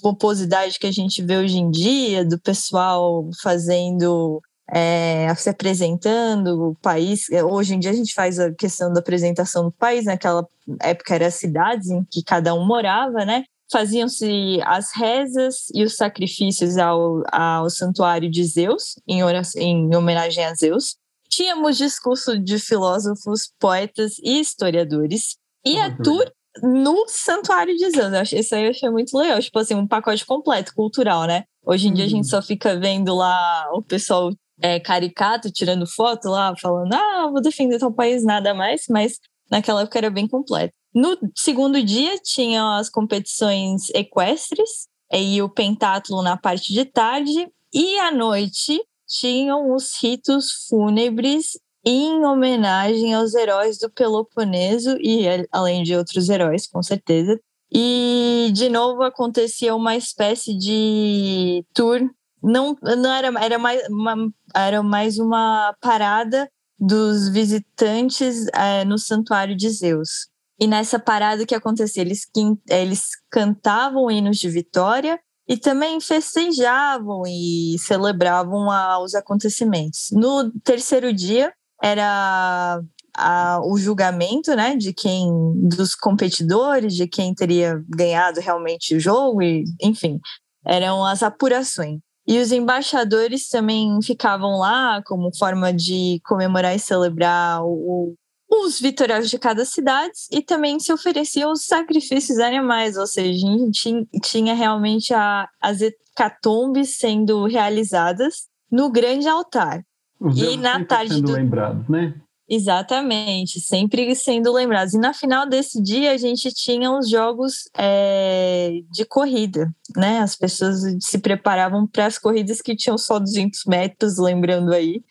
pomposidade 0.00 0.78
que 0.78 0.86
a 0.86 0.92
gente 0.92 1.20
vê 1.20 1.36
hoje 1.36 1.58
em 1.58 1.68
dia, 1.68 2.24
do 2.24 2.38
pessoal 2.38 3.28
fazendo, 3.42 4.40
é, 4.70 5.32
se 5.36 5.48
apresentando 5.48 6.70
o 6.70 6.74
país. 6.76 7.26
Hoje 7.50 7.74
em 7.74 7.78
dia 7.78 7.90
a 7.90 7.94
gente 7.94 8.14
faz 8.14 8.38
a 8.38 8.52
questão 8.52 8.92
da 8.92 9.00
apresentação 9.00 9.64
do 9.64 9.72
país, 9.72 10.04
naquela 10.04 10.46
época 10.80 11.14
era 11.14 11.26
as 11.26 11.34
cidades 11.34 11.88
em 11.88 12.04
que 12.04 12.22
cada 12.22 12.54
um 12.54 12.66
morava, 12.66 13.24
né? 13.24 13.44
faziam-se 13.70 14.60
as 14.64 14.94
rezas 14.94 15.66
e 15.74 15.84
os 15.84 15.96
sacrifícios 15.96 16.76
ao, 16.78 17.22
ao 17.30 17.68
santuário 17.70 18.30
de 18.30 18.44
Zeus, 18.44 18.98
em, 19.06 19.22
oração, 19.22 19.60
em 19.60 19.94
homenagem 19.94 20.44
a 20.44 20.54
Zeus. 20.54 20.96
Tínhamos 21.28 21.76
discurso 21.76 22.38
de 22.38 22.58
filósofos, 22.58 23.52
poetas 23.58 24.18
e 24.22 24.40
historiadores. 24.40 25.36
E 25.64 25.78
a 25.78 25.94
tour 25.94 26.30
no 26.62 27.04
santuário 27.06 27.76
de 27.76 27.90
Zeus. 27.90 28.32
Isso 28.32 28.54
aí 28.54 28.64
eu 28.64 28.70
achei 28.70 28.88
muito 28.88 29.16
legal. 29.16 29.38
Tipo 29.40 29.58
assim, 29.58 29.74
um 29.74 29.86
pacote 29.86 30.24
completo, 30.24 30.74
cultural, 30.74 31.26
né? 31.26 31.44
Hoje 31.64 31.86
em 31.86 31.90
uhum. 31.90 31.94
dia 31.94 32.04
a 32.06 32.08
gente 32.08 32.24
uhum. 32.24 32.30
só 32.30 32.42
fica 32.42 32.78
vendo 32.78 33.14
lá 33.14 33.68
o 33.72 33.82
pessoal 33.82 34.32
é, 34.60 34.80
caricato, 34.80 35.50
tirando 35.50 35.86
foto 35.86 36.28
lá, 36.28 36.54
falando, 36.56 36.92
ah, 36.92 37.28
vou 37.30 37.40
defender 37.40 37.78
tal 37.78 37.92
país, 37.92 38.24
nada 38.24 38.54
mais. 38.54 38.84
Mas 38.88 39.18
naquela 39.50 39.82
época 39.82 39.98
era 39.98 40.10
bem 40.10 40.26
completo. 40.26 40.72
No 40.94 41.16
segundo 41.36 41.82
dia, 41.82 42.18
tinham 42.18 42.74
as 42.74 42.88
competições 42.88 43.88
equestres 43.90 44.88
e 45.12 45.40
o 45.40 45.48
pentátulo 45.48 46.22
na 46.22 46.36
parte 46.36 46.72
de 46.72 46.84
tarde, 46.84 47.48
e 47.72 47.98
à 47.98 48.10
noite 48.10 48.82
tinham 49.06 49.74
os 49.74 49.92
ritos 50.02 50.66
fúnebres 50.68 51.52
em 51.84 52.24
homenagem 52.24 53.14
aos 53.14 53.34
heróis 53.34 53.78
do 53.78 53.90
Peloponeso 53.90 54.96
e 55.00 55.24
além 55.50 55.82
de 55.82 55.96
outros 55.96 56.28
heróis, 56.28 56.66
com 56.66 56.82
certeza. 56.82 57.38
E 57.72 58.50
de 58.52 58.68
novo 58.68 59.02
acontecia 59.02 59.74
uma 59.74 59.96
espécie 59.96 60.56
de 60.56 61.64
tour, 61.74 62.00
não, 62.42 62.76
não 62.82 63.12
era, 63.12 63.28
era 63.44 63.58
mais 63.58 63.88
uma, 63.88 64.32
era 64.54 64.82
mais 64.82 65.18
uma 65.18 65.74
parada 65.80 66.48
dos 66.78 67.28
visitantes 67.28 68.46
é, 68.54 68.84
no 68.84 68.98
santuário 68.98 69.56
de 69.56 69.68
Zeus. 69.70 70.28
E 70.60 70.66
nessa 70.66 70.98
parada 70.98 71.46
que 71.46 71.54
acontecia, 71.54 72.02
eles, 72.02 72.28
eles 72.68 73.10
cantavam 73.30 74.10
hinos 74.10 74.38
de 74.38 74.48
vitória 74.48 75.18
e 75.48 75.56
também 75.56 76.00
festejavam 76.00 77.22
e 77.26 77.76
celebravam 77.78 78.70
a, 78.70 79.02
os 79.02 79.14
acontecimentos. 79.14 80.08
No 80.12 80.50
terceiro 80.62 81.12
dia 81.12 81.52
era 81.82 82.80
a, 83.16 83.60
o 83.64 83.78
julgamento, 83.78 84.54
né, 84.54 84.76
de 84.76 84.92
quem, 84.92 85.28
dos 85.68 85.94
competidores, 85.94 86.94
de 86.94 87.06
quem 87.06 87.34
teria 87.34 87.82
ganhado 87.88 88.40
realmente 88.40 88.94
o 88.94 89.00
jogo, 89.00 89.42
e, 89.42 89.64
enfim, 89.82 90.20
eram 90.66 91.04
as 91.04 91.22
apurações. 91.22 91.98
E 92.28 92.38
os 92.38 92.52
embaixadores 92.52 93.48
também 93.48 93.98
ficavam 94.02 94.58
lá 94.58 95.02
como 95.06 95.34
forma 95.34 95.72
de 95.72 96.20
comemorar 96.26 96.76
e 96.76 96.78
celebrar 96.78 97.64
o, 97.64 98.14
os 98.50 98.78
vitoriosos 98.78 99.30
de 99.30 99.38
cada 99.38 99.64
cidade 99.64 100.12
e 100.30 100.42
também 100.42 100.78
se 100.78 100.92
ofereciam 100.92 101.50
os 101.50 101.64
sacrifícios 101.64 102.38
animais, 102.38 102.98
ou 102.98 103.06
seja, 103.06 103.46
tinha, 103.72 104.06
tinha 104.22 104.54
realmente 104.54 105.14
a, 105.14 105.48
as 105.58 105.80
hecatombes 105.80 106.98
sendo 106.98 107.46
realizadas 107.46 108.46
no 108.70 108.90
grande 108.90 109.26
altar. 109.26 109.82
Os 110.20 110.36
e 110.36 110.58
na 110.58 110.84
tarde 110.84 111.14
sendo 111.14 111.28
do... 111.28 111.32
lembrados, 111.32 111.88
né? 111.88 112.14
Exatamente, 112.50 113.60
sempre 113.60 114.14
sendo 114.14 114.50
lembrados. 114.52 114.94
E 114.94 114.98
na 114.98 115.12
final 115.12 115.46
desse 115.46 115.82
dia 115.82 116.12
a 116.12 116.16
gente 116.16 116.50
tinha 116.50 116.90
os 116.90 117.10
jogos 117.10 117.68
é, 117.76 118.80
de 118.90 119.04
corrida, 119.04 119.70
né? 119.94 120.20
As 120.20 120.34
pessoas 120.34 120.80
se 121.00 121.18
preparavam 121.18 121.86
para 121.86 122.06
as 122.06 122.16
corridas 122.16 122.62
que 122.62 122.74
tinham 122.74 122.96
só 122.96 123.18
200 123.18 123.64
metros, 123.66 124.16
lembrando 124.16 124.72
aí. 124.72 125.02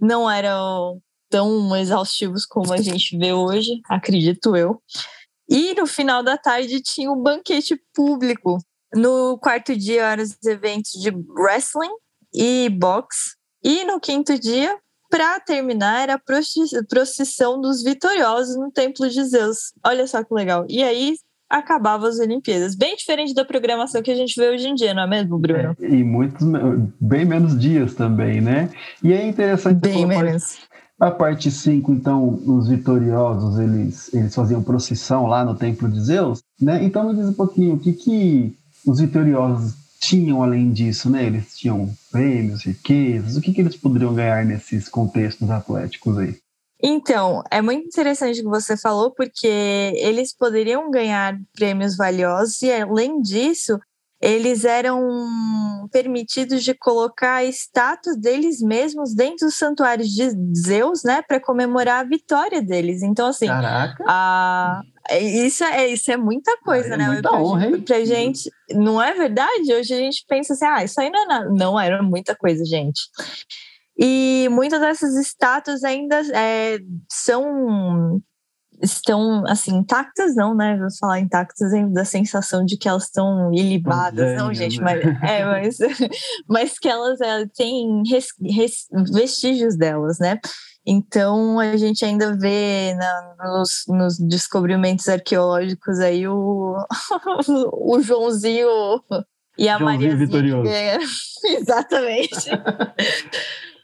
Não 0.00 0.30
eram 0.30 1.02
tão 1.28 1.74
exaustivos 1.76 2.46
como 2.46 2.72
a 2.72 2.76
gente 2.76 3.18
vê 3.18 3.32
hoje, 3.32 3.80
acredito 3.88 4.54
eu. 4.54 4.80
E 5.48 5.74
no 5.74 5.86
final 5.88 6.22
da 6.22 6.38
tarde 6.38 6.80
tinha 6.80 7.10
um 7.10 7.20
banquete 7.20 7.80
público. 7.92 8.58
No 8.94 9.36
quarto 9.38 9.76
dia 9.76 10.04
eram 10.04 10.22
os 10.22 10.36
eventos 10.44 10.92
de 10.92 11.10
wrestling 11.10 11.94
e 12.32 12.68
boxe. 12.68 13.34
E 13.62 13.84
no 13.84 13.98
quinto 13.98 14.38
dia, 14.38 14.78
para 15.10 15.40
terminar, 15.40 16.02
era 16.02 16.14
a 16.14 16.84
procissão 16.88 17.60
dos 17.60 17.82
vitoriosos 17.82 18.56
no 18.56 18.70
Templo 18.70 19.08
de 19.08 19.24
Zeus. 19.24 19.72
Olha 19.84 20.06
só 20.06 20.22
que 20.22 20.34
legal. 20.34 20.66
E 20.68 20.82
aí 20.82 21.14
acabava 21.48 22.08
as 22.08 22.18
Olimpíadas. 22.18 22.74
Bem 22.74 22.96
diferente 22.96 23.34
da 23.34 23.44
programação 23.44 24.02
que 24.02 24.10
a 24.10 24.14
gente 24.14 24.34
vê 24.38 24.50
hoje 24.50 24.68
em 24.68 24.74
dia, 24.74 24.92
não 24.92 25.02
é 25.02 25.06
mesmo, 25.06 25.38
Bruno? 25.38 25.76
É, 25.80 25.88
e 25.88 26.04
muitos, 26.04 26.46
bem 27.00 27.24
menos 27.24 27.58
dias 27.58 27.94
também, 27.94 28.40
né? 28.40 28.70
E 29.02 29.12
é 29.12 29.26
interessante. 29.26 29.78
Bem 29.78 30.06
menos. 30.06 30.58
A 30.98 31.10
parte 31.10 31.50
5, 31.50 31.92
então, 31.92 32.40
os 32.46 32.68
vitoriosos, 32.68 33.58
eles, 33.58 34.12
eles 34.14 34.34
faziam 34.34 34.62
procissão 34.62 35.26
lá 35.26 35.44
no 35.44 35.54
Templo 35.54 35.88
de 35.90 36.00
Zeus, 36.00 36.42
né? 36.60 36.82
Então 36.82 37.06
me 37.06 37.14
diz 37.14 37.26
um 37.26 37.34
pouquinho, 37.34 37.74
o 37.74 37.78
que, 37.78 37.92
que 37.92 38.56
os 38.86 38.98
vitoriosos 38.98 39.74
tinham 39.98 40.42
além 40.42 40.72
disso, 40.72 41.10
né? 41.10 41.24
Eles 41.24 41.56
tinham 41.56 41.92
prêmios, 42.10 42.64
riquezas, 42.64 43.36
o 43.36 43.40
que, 43.40 43.52
que 43.52 43.60
eles 43.60 43.76
poderiam 43.76 44.14
ganhar 44.14 44.44
nesses 44.44 44.88
contextos 44.88 45.50
atléticos 45.50 46.18
aí? 46.18 46.36
Então, 46.82 47.42
é 47.50 47.62
muito 47.62 47.86
interessante 47.86 48.40
o 48.40 48.44
que 48.44 48.50
você 48.50 48.76
falou, 48.76 49.10
porque 49.10 49.46
eles 49.46 50.36
poderiam 50.36 50.90
ganhar 50.90 51.38
prêmios 51.54 51.96
valiosos 51.96 52.60
e, 52.60 52.70
além 52.70 53.20
disso, 53.22 53.78
eles 54.20 54.64
eram 54.64 55.88
permitidos 55.90 56.64
de 56.64 56.74
colocar 56.74 57.36
a 57.36 57.44
estátua 57.44 58.14
deles 58.16 58.60
mesmos 58.60 59.14
dentro 59.14 59.46
dos 59.46 59.56
santuários 59.56 60.08
de 60.08 60.30
Zeus, 60.54 61.02
né, 61.04 61.22
para 61.22 61.40
comemorar 61.40 62.00
a 62.00 62.08
vitória 62.08 62.62
deles. 62.62 63.02
Então, 63.02 63.28
assim, 63.28 63.46
Caraca. 63.46 64.04
A, 64.06 64.80
isso 65.12 65.64
é, 65.64 65.88
isso 65.88 66.10
é 66.10 66.16
muita 66.16 66.56
coisa, 66.64 66.94
é 66.94 66.96
né? 66.96 67.06
Muita 67.08 67.28
pra, 67.28 67.38
honra, 67.38 67.66
hein? 67.66 67.80
pra 67.80 68.04
gente, 68.04 68.50
não 68.70 69.00
é 69.00 69.14
verdade? 69.14 69.72
Hoje 69.72 69.94
a 69.94 69.98
gente 69.98 70.24
pensa 70.28 70.54
assim, 70.54 70.64
ah, 70.64 70.84
isso 70.84 71.00
aí 71.00 71.10
não 71.10 71.32
é. 71.32 71.48
Não, 71.50 71.80
era 71.80 72.02
muita 72.02 72.34
coisa, 72.34 72.64
gente. 72.64 73.00
E 73.98 74.48
muitas 74.50 74.80
dessas 74.80 75.14
estátuas 75.16 75.82
ainda 75.82 76.20
é, 76.34 76.78
são 77.10 78.20
estão 78.82 79.42
assim 79.46 79.74
intactas 79.76 80.34
não 80.34 80.54
né 80.54 80.76
vou 80.76 80.88
falar 81.00 81.20
intactas 81.20 81.70
da 81.92 82.04
sensação 82.04 82.62
de 82.62 82.76
que 82.76 82.86
elas 82.86 83.04
estão 83.04 83.50
ilibadas 83.52 84.36
não 84.36 84.52
gente 84.52 84.80
né? 84.80 85.16
mas 85.20 85.30
é 85.30 85.44
mas, 85.44 85.78
mas 86.46 86.78
que 86.78 86.86
elas 86.86 87.18
é, 87.20 87.46
têm 87.54 88.02
res, 88.06 88.26
res, 88.42 88.86
vestígios 89.12 89.78
delas 89.78 90.18
né 90.18 90.38
então 90.86 91.58
a 91.58 91.76
gente 91.76 92.04
ainda 92.04 92.36
vê 92.36 92.94
na, 92.94 93.34
nos, 93.44 93.84
nos, 93.88 94.18
descobrimentos 94.18 95.08
arqueológicos 95.08 95.98
aí 95.98 96.28
o, 96.28 96.76
o 97.72 98.00
Joãozinho 98.00 98.68
e 99.58 99.68
a 99.68 99.78
Maria 99.78 100.14
vitorioso 100.14 100.70
exatamente 101.44 102.50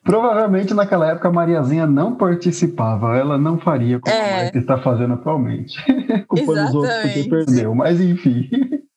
Provavelmente 0.04 0.74
naquela 0.74 1.08
época 1.08 1.28
a 1.28 1.32
Mariazinha 1.32 1.86
não 1.86 2.16
participava, 2.16 3.16
ela 3.16 3.38
não 3.38 3.58
faria 3.58 4.00
como 4.00 4.14
é. 4.14 4.48
a 4.48 4.58
está 4.58 4.76
fazendo 4.78 5.14
atualmente. 5.14 5.78
Culpando 6.26 6.64
os 6.64 6.74
outros 6.74 7.02
porque 7.02 7.24
perdeu, 7.30 7.74
mas 7.74 8.00
enfim. 8.00 8.50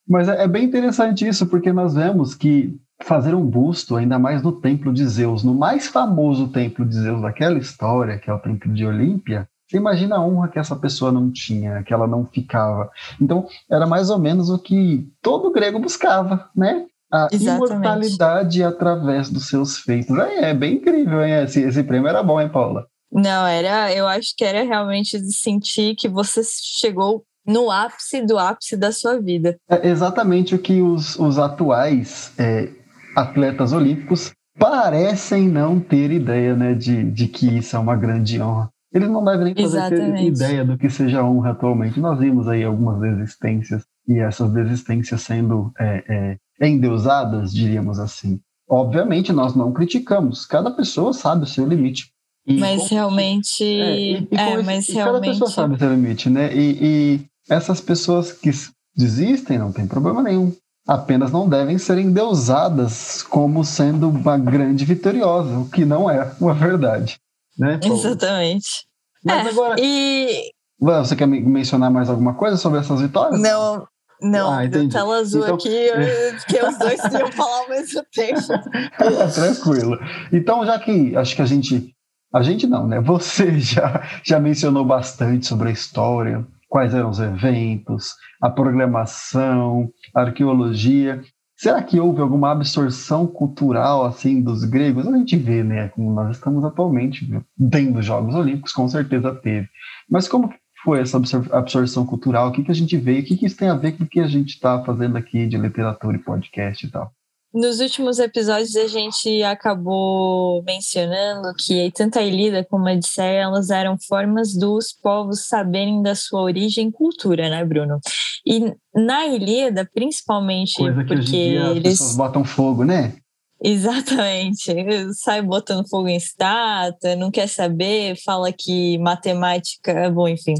Mas 0.07 0.27
é, 0.27 0.43
é 0.43 0.47
bem 0.47 0.63
interessante 0.63 1.27
isso, 1.27 1.45
porque 1.45 1.71
nós 1.71 1.93
vemos 1.93 2.33
que 2.33 2.75
fazer 3.05 3.35
um 3.35 3.45
busto, 3.45 3.95
ainda 3.95 4.17
mais 4.17 4.41
no 4.41 4.51
templo 4.51 4.91
de 4.91 5.05
Zeus, 5.07 5.43
no 5.43 5.53
mais 5.53 5.87
famoso 5.87 6.47
templo 6.47 6.85
de 6.85 6.95
Zeus 6.95 7.21
daquela 7.21 7.57
história, 7.57 8.17
que 8.17 8.29
é 8.29 8.33
o 8.33 8.39
templo 8.39 8.73
de 8.73 8.85
Olímpia, 8.85 9.47
você 9.67 9.77
imagina 9.77 10.17
a 10.17 10.21
honra 10.21 10.47
que 10.47 10.59
essa 10.59 10.75
pessoa 10.75 11.11
não 11.11 11.31
tinha, 11.31 11.83
que 11.83 11.93
ela 11.93 12.07
não 12.07 12.25
ficava. 12.25 12.89
Então, 13.19 13.47
era 13.69 13.87
mais 13.87 14.09
ou 14.09 14.19
menos 14.19 14.49
o 14.49 14.59
que 14.59 15.07
todo 15.21 15.51
grego 15.51 15.79
buscava, 15.79 16.49
né? 16.55 16.85
a 17.11 17.27
Exatamente. 17.31 17.71
imortalidade 17.71 18.63
através 18.63 19.29
dos 19.29 19.47
seus 19.47 19.77
feitos. 19.77 20.17
É, 20.17 20.49
é 20.49 20.53
bem 20.53 20.75
incrível, 20.75 21.23
hein? 21.23 21.43
Esse, 21.43 21.61
esse 21.61 21.83
prêmio 21.83 22.07
era 22.07 22.21
bom, 22.21 22.41
hein, 22.41 22.49
Paula? 22.49 22.85
Não, 23.11 23.45
era, 23.47 23.93
eu 23.93 24.07
acho 24.07 24.33
que 24.35 24.43
era 24.43 24.63
realmente 24.63 25.19
de 25.19 25.33
sentir 25.33 25.95
que 25.95 26.09
você 26.09 26.41
chegou 26.43 27.23
no 27.45 27.69
ápice 27.69 28.21
do 28.25 28.37
ápice 28.37 28.75
da 28.75 28.91
sua 28.91 29.21
vida. 29.21 29.55
É 29.69 29.87
exatamente 29.87 30.55
o 30.55 30.59
que 30.59 30.81
os, 30.81 31.17
os 31.17 31.37
atuais 31.37 32.33
é, 32.37 32.69
atletas 33.15 33.71
olímpicos 33.73 34.33
parecem 34.57 35.47
não 35.47 35.79
ter 35.79 36.11
ideia, 36.11 36.55
né, 36.55 36.73
de, 36.73 37.03
de 37.11 37.27
que 37.27 37.57
isso 37.57 37.75
é 37.75 37.79
uma 37.79 37.95
grande 37.95 38.41
honra. 38.41 38.69
Eles 38.93 39.09
não 39.09 39.23
devem 39.25 39.53
nem 39.53 39.55
fazer 39.55 39.89
ter 39.89 40.23
ideia 40.23 40.63
do 40.63 40.77
que 40.77 40.89
seja 40.89 41.23
honra 41.23 41.51
atualmente. 41.51 41.99
Nós 41.99 42.17
vimos 42.17 42.47
aí 42.47 42.63
algumas 42.63 42.99
desistências 43.01 43.83
e 44.07 44.19
essas 44.19 44.51
desistências 44.53 45.21
sendo 45.21 45.71
é, 45.77 46.37
é, 46.61 46.65
endeusadas, 46.65 47.53
diríamos 47.53 47.99
assim. 47.99 48.39
Obviamente, 48.69 49.33
nós 49.33 49.53
não 49.53 49.73
criticamos. 49.73 50.45
Cada 50.45 50.71
pessoa 50.71 51.11
sabe 51.11 51.43
o 51.43 51.47
seu 51.47 51.67
limite. 51.67 52.09
E 52.47 52.57
mas 52.57 52.89
realmente. 52.89 53.63
É, 53.63 53.99
e, 53.99 54.27
e 54.31 54.37
é, 54.37 54.63
mas 54.63 54.87
realmente... 54.87 54.95
Cada 54.95 55.19
pessoa 55.19 55.49
sabe 55.49 55.75
o 55.75 55.77
seu 55.77 55.93
limite, 55.93 56.29
né? 56.29 56.55
E, 56.55 56.77
e 56.81 57.25
essas 57.49 57.81
pessoas 57.81 58.31
que 58.31 58.49
desistem 58.95 59.57
não 59.57 59.73
tem 59.73 59.85
problema 59.85 60.23
nenhum. 60.23 60.53
Apenas 60.87 61.31
não 61.31 61.49
devem 61.49 61.77
ser 61.77 61.97
endeusadas 61.97 63.23
como 63.23 63.65
sendo 63.65 64.09
uma 64.09 64.37
grande 64.37 64.85
vitoriosa, 64.85 65.57
o 65.57 65.69
que 65.69 65.83
não 65.83 66.09
é 66.09 66.31
uma 66.39 66.53
verdade. 66.53 67.19
Né, 67.57 67.79
Exatamente. 67.83 68.85
Mas 69.23 69.47
é, 69.47 69.49
agora. 69.49 69.75
E... 69.79 70.51
Você 70.79 71.15
quer 71.15 71.25
mencionar 71.25 71.89
mais 71.89 72.09
alguma 72.09 72.35
coisa 72.35 72.57
sobre 72.57 72.79
essas 72.79 73.01
vitórias? 73.01 73.41
Não, 73.41 73.87
não, 74.21 74.51
ah, 74.51 74.61
tela 74.91 75.17
azul 75.17 75.43
então... 75.43 75.55
aqui, 75.55 75.89
porque 76.39 76.65
os 76.65 76.77
dois 76.77 76.99
iam 77.13 77.31
falar 77.31 77.61
ao 77.61 77.69
mesmo 77.69 78.03
tempo. 78.13 78.41
Tranquilo. 79.33 79.97
Então, 80.31 80.65
já 80.65 80.79
que 80.79 81.15
acho 81.15 81.35
que 81.35 81.41
a 81.41 81.45
gente. 81.45 81.93
A 82.33 82.41
gente 82.41 82.67
não, 82.67 82.85
né? 82.85 82.99
Você 82.99 83.59
já, 83.59 84.03
já 84.23 84.39
mencionou 84.39 84.83
bastante 84.83 85.45
sobre 85.45 85.69
a 85.69 85.71
história, 85.71 86.45
quais 86.75 86.93
eram 86.93 87.09
os 87.09 87.19
eventos, 87.19 88.15
a 88.41 88.49
programação, 88.49 89.89
a 90.13 90.23
arqueologia. 90.23 91.21
Será 91.55 91.81
que 91.81 92.01
houve 92.01 92.19
alguma 92.19 92.51
absorção 92.51 93.25
cultural 93.25 94.03
assim 94.03 94.41
dos 94.41 94.65
gregos? 94.65 95.07
A 95.07 95.17
gente 95.17 95.37
vê, 95.37 95.63
né? 95.63 95.87
Como 95.87 96.11
nós 96.11 96.35
estamos 96.35 96.65
atualmente 96.65 97.25
tendo 97.71 98.01
Jogos 98.01 98.35
Olímpicos, 98.35 98.73
com 98.73 98.89
certeza 98.89 99.33
teve. 99.33 99.69
Mas 100.11 100.27
como 100.27 100.53
foi 100.83 100.99
essa 100.99 101.17
absorção 101.53 102.05
cultural? 102.05 102.49
O 102.49 102.51
que, 102.51 102.61
que 102.61 102.71
a 102.71 102.75
gente 102.75 102.97
vê? 102.97 103.21
O 103.21 103.23
que, 103.23 103.37
que 103.37 103.45
isso 103.45 103.55
tem 103.55 103.69
a 103.69 103.75
ver 103.75 103.93
com 103.93 104.03
o 104.03 104.07
que 104.07 104.19
a 104.19 104.27
gente 104.27 104.49
está 104.49 104.83
fazendo 104.83 105.15
aqui 105.15 105.47
de 105.47 105.57
literatura 105.57 106.17
e 106.17 106.19
podcast 106.19 106.85
e 106.85 106.91
tal? 106.91 107.09
Nos 107.55 107.79
últimos 107.79 108.19
episódios 108.19 108.75
a 108.75 108.85
gente 108.85 109.41
acabou 109.41 110.61
mencionando 110.63 111.53
que 111.57 111.89
tanto 111.91 112.19
a 112.19 112.21
Ilíada 112.21 112.65
como 112.69 112.89
a 112.89 112.91
Odisseia 112.91 113.43
elas 113.43 113.69
eram 113.69 113.97
formas 113.97 114.53
dos 114.53 114.91
povos 114.91 115.47
saberem 115.47 116.03
da 116.03 116.15
sua 116.15 116.41
origem 116.41 116.89
e 116.89 116.91
cultura, 116.91 117.49
né, 117.49 117.63
Bruno? 117.63 117.97
E 118.45 118.73
na 118.93 119.25
Ilíada, 119.27 119.89
principalmente 119.93 120.75
Coisa 120.75 121.01
que 121.05 121.07
porque 121.07 121.21
hoje 121.21 121.35
em 121.37 121.49
dia 121.51 121.61
eles 121.67 121.93
as 121.93 121.99
pessoas 121.99 122.17
botam 122.17 122.43
fogo, 122.43 122.83
né? 122.83 123.15
Exatamente. 123.63 124.75
Sai 125.13 125.41
botando 125.41 125.87
fogo 125.87 126.09
em 126.09 126.17
estátua, 126.17 127.15
não 127.15 127.31
quer 127.31 127.47
saber, 127.47 128.21
fala 128.25 128.51
que 128.51 128.97
matemática, 128.97 130.11
bom, 130.11 130.27
enfim. 130.27 130.55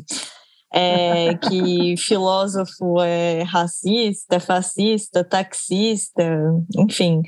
É, 0.78 1.36
que 1.36 1.96
filósofo 1.98 3.02
é 3.02 3.44
racista, 3.44 4.42
fascista, 4.42 5.24
taxista, 5.24 6.24
enfim, 6.78 7.22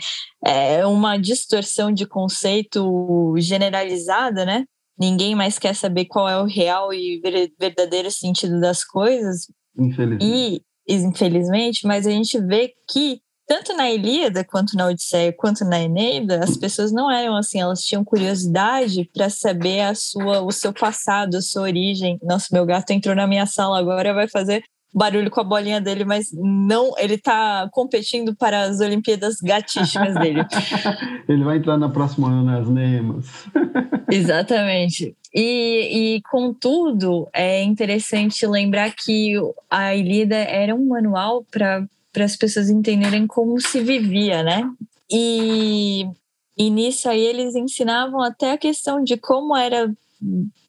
é 0.46 0.86
uma 0.86 1.16
distorção 1.16 1.90
de 1.90 2.06
conceito 2.06 3.34
generalizada, 3.38 4.44
né? 4.44 4.66
ninguém 5.00 5.36
mais 5.36 5.60
quer 5.60 5.76
saber 5.76 6.06
qual 6.06 6.28
é 6.28 6.42
o 6.42 6.46
real 6.46 6.94
e 6.94 7.22
verdadeiro 7.60 8.10
sentido 8.10 8.60
das 8.60 8.84
coisas. 8.84 9.48
Infelizmente. 9.78 10.64
E, 10.90 10.96
infelizmente, 11.06 11.86
mas 11.86 12.08
a 12.08 12.12
gente 12.12 12.40
vê 12.42 12.74
que 12.90 13.22
tanto 13.48 13.74
na 13.74 13.90
Ilíada 13.90 14.44
quanto 14.44 14.76
na 14.76 14.88
Odisseia 14.88 15.32
quanto 15.32 15.64
na 15.64 15.82
Eneida, 15.82 16.44
as 16.44 16.58
pessoas 16.58 16.92
não 16.92 17.10
eram 17.10 17.36
assim, 17.36 17.62
elas 17.62 17.82
tinham 17.82 18.04
curiosidade 18.04 19.10
para 19.14 19.30
saber 19.30 19.82
a 19.82 19.96
sua, 19.96 20.42
o 20.42 20.52
seu 20.52 20.74
passado, 20.74 21.38
a 21.38 21.42
sua 21.42 21.64
origem. 21.64 22.20
Nossa, 22.22 22.48
meu 22.52 22.66
gato 22.66 22.92
entrou 22.92 23.16
na 23.16 23.26
minha 23.26 23.46
sala 23.46 23.80
agora, 23.80 24.14
vai 24.14 24.28
fazer 24.28 24.64
barulho 24.94 25.30
com 25.30 25.40
a 25.40 25.44
bolinha 25.44 25.80
dele, 25.80 26.04
mas 26.04 26.30
não, 26.34 26.94
ele 26.98 27.16
está 27.16 27.70
competindo 27.72 28.36
para 28.36 28.64
as 28.64 28.80
Olimpíadas 28.80 29.38
gatísticas 29.42 30.16
dele. 30.16 30.42
ele 31.30 31.44
vai 31.44 31.58
entrar 31.58 31.78
na 31.78 31.88
próxima 31.88 32.28
ano 32.28 32.44
nas 32.44 32.68
Nemas. 32.68 33.28
Exatamente. 34.10 35.16
E, 35.34 36.16
e, 36.16 36.22
contudo, 36.32 37.28
é 37.32 37.62
interessante 37.64 38.46
lembrar 38.48 38.92
que 38.92 39.36
a 39.70 39.96
Ilíada 39.96 40.36
era 40.36 40.74
um 40.74 40.88
manual 40.88 41.46
para 41.52 41.86
as 42.16 42.36
pessoas 42.36 42.70
entenderem 42.70 43.28
como 43.28 43.60
se 43.62 43.80
vivia, 43.80 44.44
né? 44.44 44.70
E, 45.12 46.06
e 46.58 46.70
nisso 46.70 47.10
aí 47.10 47.22
eles 47.22 47.56
ensinavam 47.56 48.22
até 48.22 48.52
a 48.52 48.58
questão 48.58 49.04
de 49.04 49.18
como 49.18 49.56
era 49.56 49.92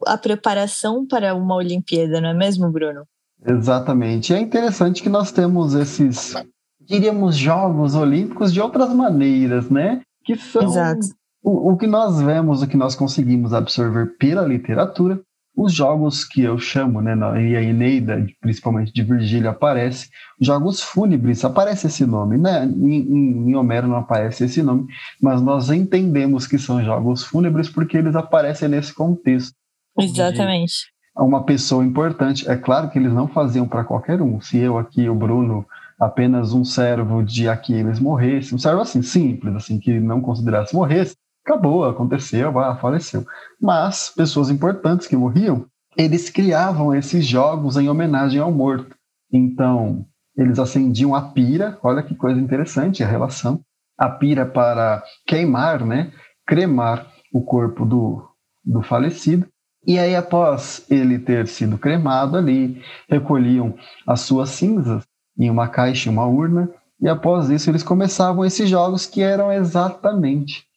a 0.06 0.18
preparação 0.18 1.06
para 1.06 1.34
uma 1.34 1.56
Olimpíada, 1.56 2.20
não 2.20 2.30
é 2.30 2.34
mesmo, 2.34 2.70
Bruno? 2.70 3.04
Exatamente. 3.46 4.32
E 4.32 4.36
é 4.36 4.40
interessante 4.40 5.02
que 5.02 5.08
nós 5.08 5.32
temos 5.32 5.74
esses, 5.74 6.34
diríamos, 6.80 7.36
Jogos 7.36 7.94
Olímpicos 7.94 8.52
de 8.52 8.60
outras 8.60 8.92
maneiras, 8.92 9.70
né? 9.70 10.02
Que 10.24 10.36
são 10.36 10.62
Exato. 10.62 11.06
O, 11.42 11.72
o 11.72 11.76
que 11.76 11.86
nós 11.86 12.20
vemos, 12.20 12.62
o 12.62 12.68
que 12.68 12.76
nós 12.76 12.94
conseguimos 12.94 13.54
absorver 13.54 14.16
pela 14.18 14.42
literatura, 14.42 15.20
os 15.58 15.74
jogos 15.74 16.24
que 16.24 16.40
eu 16.40 16.56
chamo, 16.56 17.02
né, 17.02 17.16
e 17.42 17.56
a 17.56 17.60
Eneida, 17.60 18.24
principalmente 18.40 18.92
de 18.92 19.02
Virgílio, 19.02 19.50
aparece, 19.50 20.08
jogos 20.40 20.80
fúnebres, 20.80 21.44
aparece 21.44 21.88
esse 21.88 22.06
nome, 22.06 22.38
né? 22.38 22.64
Em, 22.64 22.94
em, 22.94 23.50
em, 23.50 23.56
Homero 23.56 23.88
não 23.88 23.96
aparece 23.96 24.44
esse 24.44 24.62
nome, 24.62 24.86
mas 25.20 25.42
nós 25.42 25.68
entendemos 25.68 26.46
que 26.46 26.58
são 26.58 26.84
jogos 26.84 27.24
fúnebres 27.24 27.68
porque 27.68 27.96
eles 27.96 28.14
aparecem 28.14 28.68
nesse 28.68 28.94
contexto. 28.94 29.52
Exatamente. 29.98 30.92
Uma 31.16 31.42
pessoa 31.42 31.84
importante. 31.84 32.48
É 32.48 32.54
claro 32.54 32.88
que 32.88 32.96
eles 32.96 33.12
não 33.12 33.26
faziam 33.26 33.66
para 33.66 33.82
qualquer 33.82 34.22
um. 34.22 34.40
Se 34.40 34.58
eu 34.58 34.78
aqui, 34.78 35.08
o 35.08 35.14
Bruno, 35.16 35.66
apenas 35.98 36.52
um 36.52 36.64
servo 36.64 37.24
de 37.24 37.48
Aquiles 37.48 37.98
morresse, 37.98 38.54
um 38.54 38.58
servo 38.58 38.82
assim, 38.82 39.02
simples, 39.02 39.56
assim, 39.56 39.80
que 39.80 39.98
não 39.98 40.20
considerasse 40.20 40.72
morresse, 40.72 41.16
acabou, 41.48 41.84
aconteceu, 41.86 42.58
ah, 42.58 42.76
faleceu. 42.76 43.26
Mas 43.60 44.12
pessoas 44.14 44.50
importantes 44.50 45.06
que 45.06 45.16
morriam, 45.16 45.64
eles 45.96 46.28
criavam 46.28 46.94
esses 46.94 47.24
jogos 47.24 47.76
em 47.78 47.88
homenagem 47.88 48.40
ao 48.40 48.52
morto. 48.52 48.94
Então, 49.32 50.04
eles 50.36 50.58
acendiam 50.58 51.14
a 51.14 51.22
pira, 51.22 51.78
olha 51.82 52.02
que 52.02 52.14
coisa 52.14 52.38
interessante 52.38 53.02
a 53.02 53.08
relação, 53.08 53.60
a 53.96 54.08
pira 54.08 54.44
para 54.46 55.02
queimar, 55.26 55.84
né, 55.84 56.12
cremar 56.46 57.10
o 57.32 57.42
corpo 57.42 57.84
do, 57.84 58.28
do 58.64 58.82
falecido. 58.82 59.46
E 59.86 59.98
aí, 59.98 60.14
após 60.14 60.84
ele 60.90 61.18
ter 61.18 61.48
sido 61.48 61.78
cremado 61.78 62.36
ali, 62.36 62.82
recolhiam 63.08 63.74
as 64.06 64.20
suas 64.20 64.50
cinzas 64.50 65.02
em 65.38 65.48
uma 65.50 65.68
caixa, 65.68 66.10
uma 66.10 66.26
urna, 66.26 66.68
e 67.00 67.08
após 67.08 67.48
isso 67.48 67.70
eles 67.70 67.82
começavam 67.82 68.44
esses 68.44 68.68
jogos 68.68 69.06
que 69.06 69.22
eram 69.22 69.52
exatamente 69.52 70.67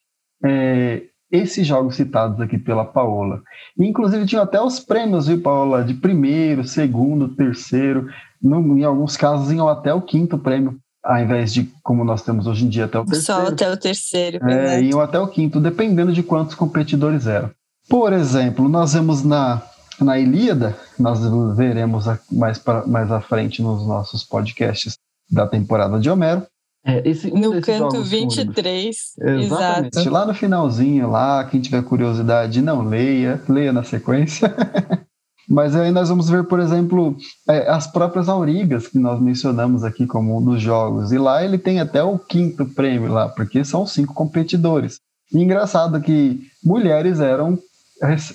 é, 0.44 1.04
esses 1.32 1.66
jogos 1.66 1.96
citados 1.96 2.40
aqui 2.42 2.58
pela 2.58 2.84
Paola. 2.84 3.42
inclusive 3.80 4.26
tinha 4.26 4.42
até 4.42 4.62
os 4.62 4.80
prêmios, 4.80 5.28
viu, 5.28 5.42
Paola? 5.42 5.84
De 5.84 5.94
primeiro, 5.94 6.64
segundo, 6.64 7.30
terceiro, 7.30 8.08
no, 8.42 8.78
em 8.78 8.84
alguns 8.84 9.16
casos 9.16 9.52
iam 9.52 9.70
até 9.70 9.94
o 9.94 10.02
quinto 10.02 10.38
prêmio, 10.38 10.78
ao 11.04 11.20
invés 11.20 11.54
de 11.54 11.72
como 11.82 12.04
nós 12.04 12.22
temos 12.22 12.48
hoje 12.48 12.66
em 12.66 12.70
dia 12.70 12.86
até 12.86 13.00
o 13.00 13.06
terceiro. 13.06 13.42
Só 13.42 13.48
até 13.48 13.72
o 13.72 13.78
terceiro. 13.78 14.46
É, 14.46 14.82
iam 14.82 15.00
até 15.00 15.20
o 15.20 15.28
quinto, 15.28 15.60
dependendo 15.60 16.12
de 16.12 16.22
quantos 16.22 16.56
competidores 16.56 17.28
eram. 17.28 17.50
Por 17.90 18.14
exemplo, 18.14 18.68
nós 18.68 18.94
vemos 18.94 19.24
na, 19.24 19.62
na 20.00 20.20
Ilíada, 20.20 20.76
nós 21.00 21.20
veremos 21.56 22.06
mais, 22.32 22.58
pra, 22.58 22.86
mais 22.86 23.12
à 23.12 23.22
frente 23.22 23.62
nos 23.62 23.88
nossos 23.88 24.24
podcasts 24.24 24.96
da 25.30 25.48
temporada 25.48 26.00
de 26.00 26.10
Homero, 26.10 26.46
é, 26.86 27.08
esse, 27.08 27.32
um 27.32 27.38
no 27.38 27.62
canto 27.62 28.02
23. 28.02 28.96
Exatamente. 29.20 29.98
Exato. 29.98 30.10
Lá 30.10 30.26
no 30.26 30.34
finalzinho, 30.34 31.10
lá, 31.10 31.44
quem 31.44 31.62
tiver 31.62 31.84
curiosidade, 31.84 32.62
não 32.62 32.82
leia, 32.82 33.42
leia 33.48 33.72
na 33.72 33.84
sequência. 33.84 34.54
Mas 35.48 35.76
aí 35.76 35.92
nós 35.92 36.08
vamos 36.08 36.30
ver, 36.30 36.46
por 36.46 36.60
exemplo, 36.60 37.16
é, 37.48 37.70
as 37.70 37.86
próprias 37.86 38.30
aurigas 38.30 38.88
que 38.88 38.98
nós 38.98 39.20
mencionamos 39.20 39.84
aqui 39.84 40.08
como 40.08 40.38
um 40.38 40.44
dos 40.44 40.62
jogos. 40.62 41.12
E 41.12 41.18
lá 41.18 41.44
ele 41.44 41.58
tem 41.58 41.80
até 41.80 42.02
o 42.02 42.18
quinto 42.18 42.66
prêmio 42.66 43.12
lá, 43.12 43.28
porque 43.28 43.64
são 43.66 43.86
cinco 43.86 44.14
competidores. 44.14 45.00
E 45.34 45.40
engraçado 45.40 46.00
que 46.02 46.42
mulheres 46.64 47.20
eram 47.20 47.60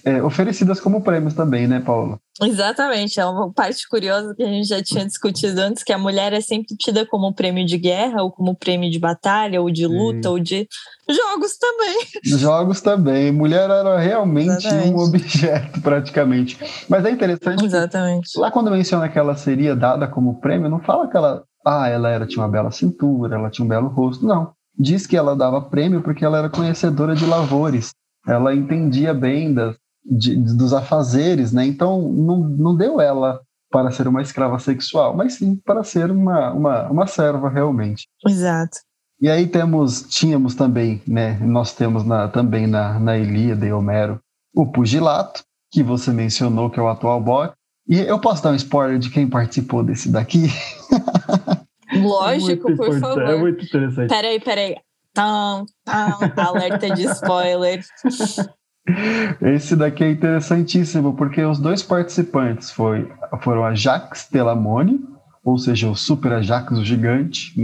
é, 0.04 0.22
oferecidas 0.22 0.80
como 0.80 1.02
prêmios 1.02 1.34
também, 1.34 1.66
né, 1.66 1.80
Paula? 1.80 2.18
Exatamente, 2.40 3.18
é 3.18 3.26
uma 3.26 3.52
parte 3.52 3.88
curiosa 3.88 4.34
que 4.34 4.42
a 4.42 4.46
gente 4.46 4.68
já 4.68 4.82
tinha 4.82 5.04
discutido 5.04 5.60
antes, 5.60 5.82
que 5.82 5.92
a 5.92 5.98
mulher 5.98 6.32
é 6.32 6.40
sempre 6.40 6.76
tida 6.76 7.04
como 7.04 7.34
prêmio 7.34 7.66
de 7.66 7.76
guerra, 7.76 8.22
ou 8.22 8.30
como 8.30 8.54
prêmio 8.54 8.90
de 8.90 8.98
batalha, 8.98 9.60
ou 9.60 9.70
de 9.70 9.86
luta, 9.86 10.22
Sim. 10.22 10.28
ou 10.28 10.38
de 10.38 10.68
jogos 11.08 11.56
também. 11.56 11.96
Jogos 12.24 12.80
também. 12.80 13.32
Mulher 13.32 13.68
era 13.70 13.98
realmente 13.98 14.66
Exatamente. 14.66 14.94
um 14.94 14.98
objeto, 14.98 15.80
praticamente. 15.80 16.58
Mas 16.88 17.04
é 17.04 17.10
interessante. 17.10 17.64
Exatamente. 17.64 18.38
Lá 18.38 18.50
quando 18.50 18.70
menciona 18.70 19.08
que 19.08 19.18
ela 19.18 19.34
seria 19.34 19.74
dada 19.74 20.06
como 20.06 20.40
prêmio, 20.40 20.70
não 20.70 20.80
fala 20.80 21.08
que 21.08 21.16
ela, 21.16 21.42
ah, 21.66 21.88
ela 21.88 22.08
era, 22.10 22.26
tinha 22.26 22.42
uma 22.42 22.50
bela 22.50 22.70
cintura, 22.70 23.36
ela 23.36 23.50
tinha 23.50 23.64
um 23.64 23.68
belo 23.68 23.88
rosto. 23.88 24.24
Não. 24.24 24.52
Diz 24.78 25.06
que 25.06 25.16
ela 25.16 25.34
dava 25.34 25.60
prêmio 25.62 26.02
porque 26.02 26.24
ela 26.24 26.38
era 26.38 26.50
conhecedora 26.50 27.16
de 27.16 27.24
lavores 27.24 27.92
ela 28.26 28.54
entendia 28.54 29.14
bem 29.14 29.52
das, 29.54 29.76
de, 30.04 30.36
dos 30.36 30.72
afazeres, 30.72 31.52
né? 31.52 31.66
Então 31.66 32.00
não, 32.12 32.38
não 32.38 32.76
deu 32.76 33.00
ela 33.00 33.40
para 33.70 33.90
ser 33.90 34.08
uma 34.08 34.22
escrava 34.22 34.58
sexual, 34.58 35.14
mas 35.14 35.34
sim 35.34 35.56
para 35.56 35.82
ser 35.82 36.10
uma, 36.10 36.52
uma, 36.52 36.88
uma 36.88 37.06
serva 37.06 37.48
realmente. 37.48 38.06
Exato. 38.26 38.78
E 39.20 39.28
aí 39.28 39.46
temos, 39.46 40.02
tínhamos 40.02 40.54
também, 40.54 41.02
né? 41.06 41.38
Nós 41.40 41.74
temos 41.74 42.04
na, 42.04 42.28
também 42.28 42.66
na, 42.66 42.98
na 42.98 43.16
Ilíada 43.16 43.66
e 43.66 43.72
Homero 43.72 44.20
o 44.54 44.66
pugilato, 44.66 45.42
que 45.70 45.82
você 45.82 46.10
mencionou 46.10 46.70
que 46.70 46.78
é 46.78 46.82
o 46.82 46.88
atual 46.88 47.20
boxe. 47.20 47.54
E 47.88 48.00
eu 48.00 48.18
posso 48.18 48.42
dar 48.42 48.50
um 48.50 48.56
spoiler 48.56 48.98
de 48.98 49.10
quem 49.10 49.28
participou 49.28 49.82
desse 49.82 50.10
daqui? 50.10 50.48
Lógico, 51.94 52.70
é 52.70 52.76
por 52.76 53.00
favor. 53.00 53.22
É 53.22 53.36
muito 53.38 53.64
interessante. 53.64 54.08
Peraí, 54.08 54.40
peraí. 54.40 54.76
Tam, 55.16 55.64
tam, 55.82 56.18
alerta 56.36 56.94
de 56.94 57.04
spoiler. 57.04 57.82
Esse 59.40 59.74
daqui 59.74 60.04
é 60.04 60.10
interessantíssimo, 60.10 61.16
porque 61.16 61.42
os 61.42 61.58
dois 61.58 61.82
participantes 61.82 62.70
foi, 62.70 63.10
foram 63.42 63.64
a 63.64 63.74
Jax 63.74 64.28
Telamone, 64.28 65.00
ou 65.42 65.56
seja, 65.56 65.88
o 65.88 65.96
Super 65.96 66.34
Ajax, 66.34 66.72
o 66.72 66.84
gigante, 66.84 67.54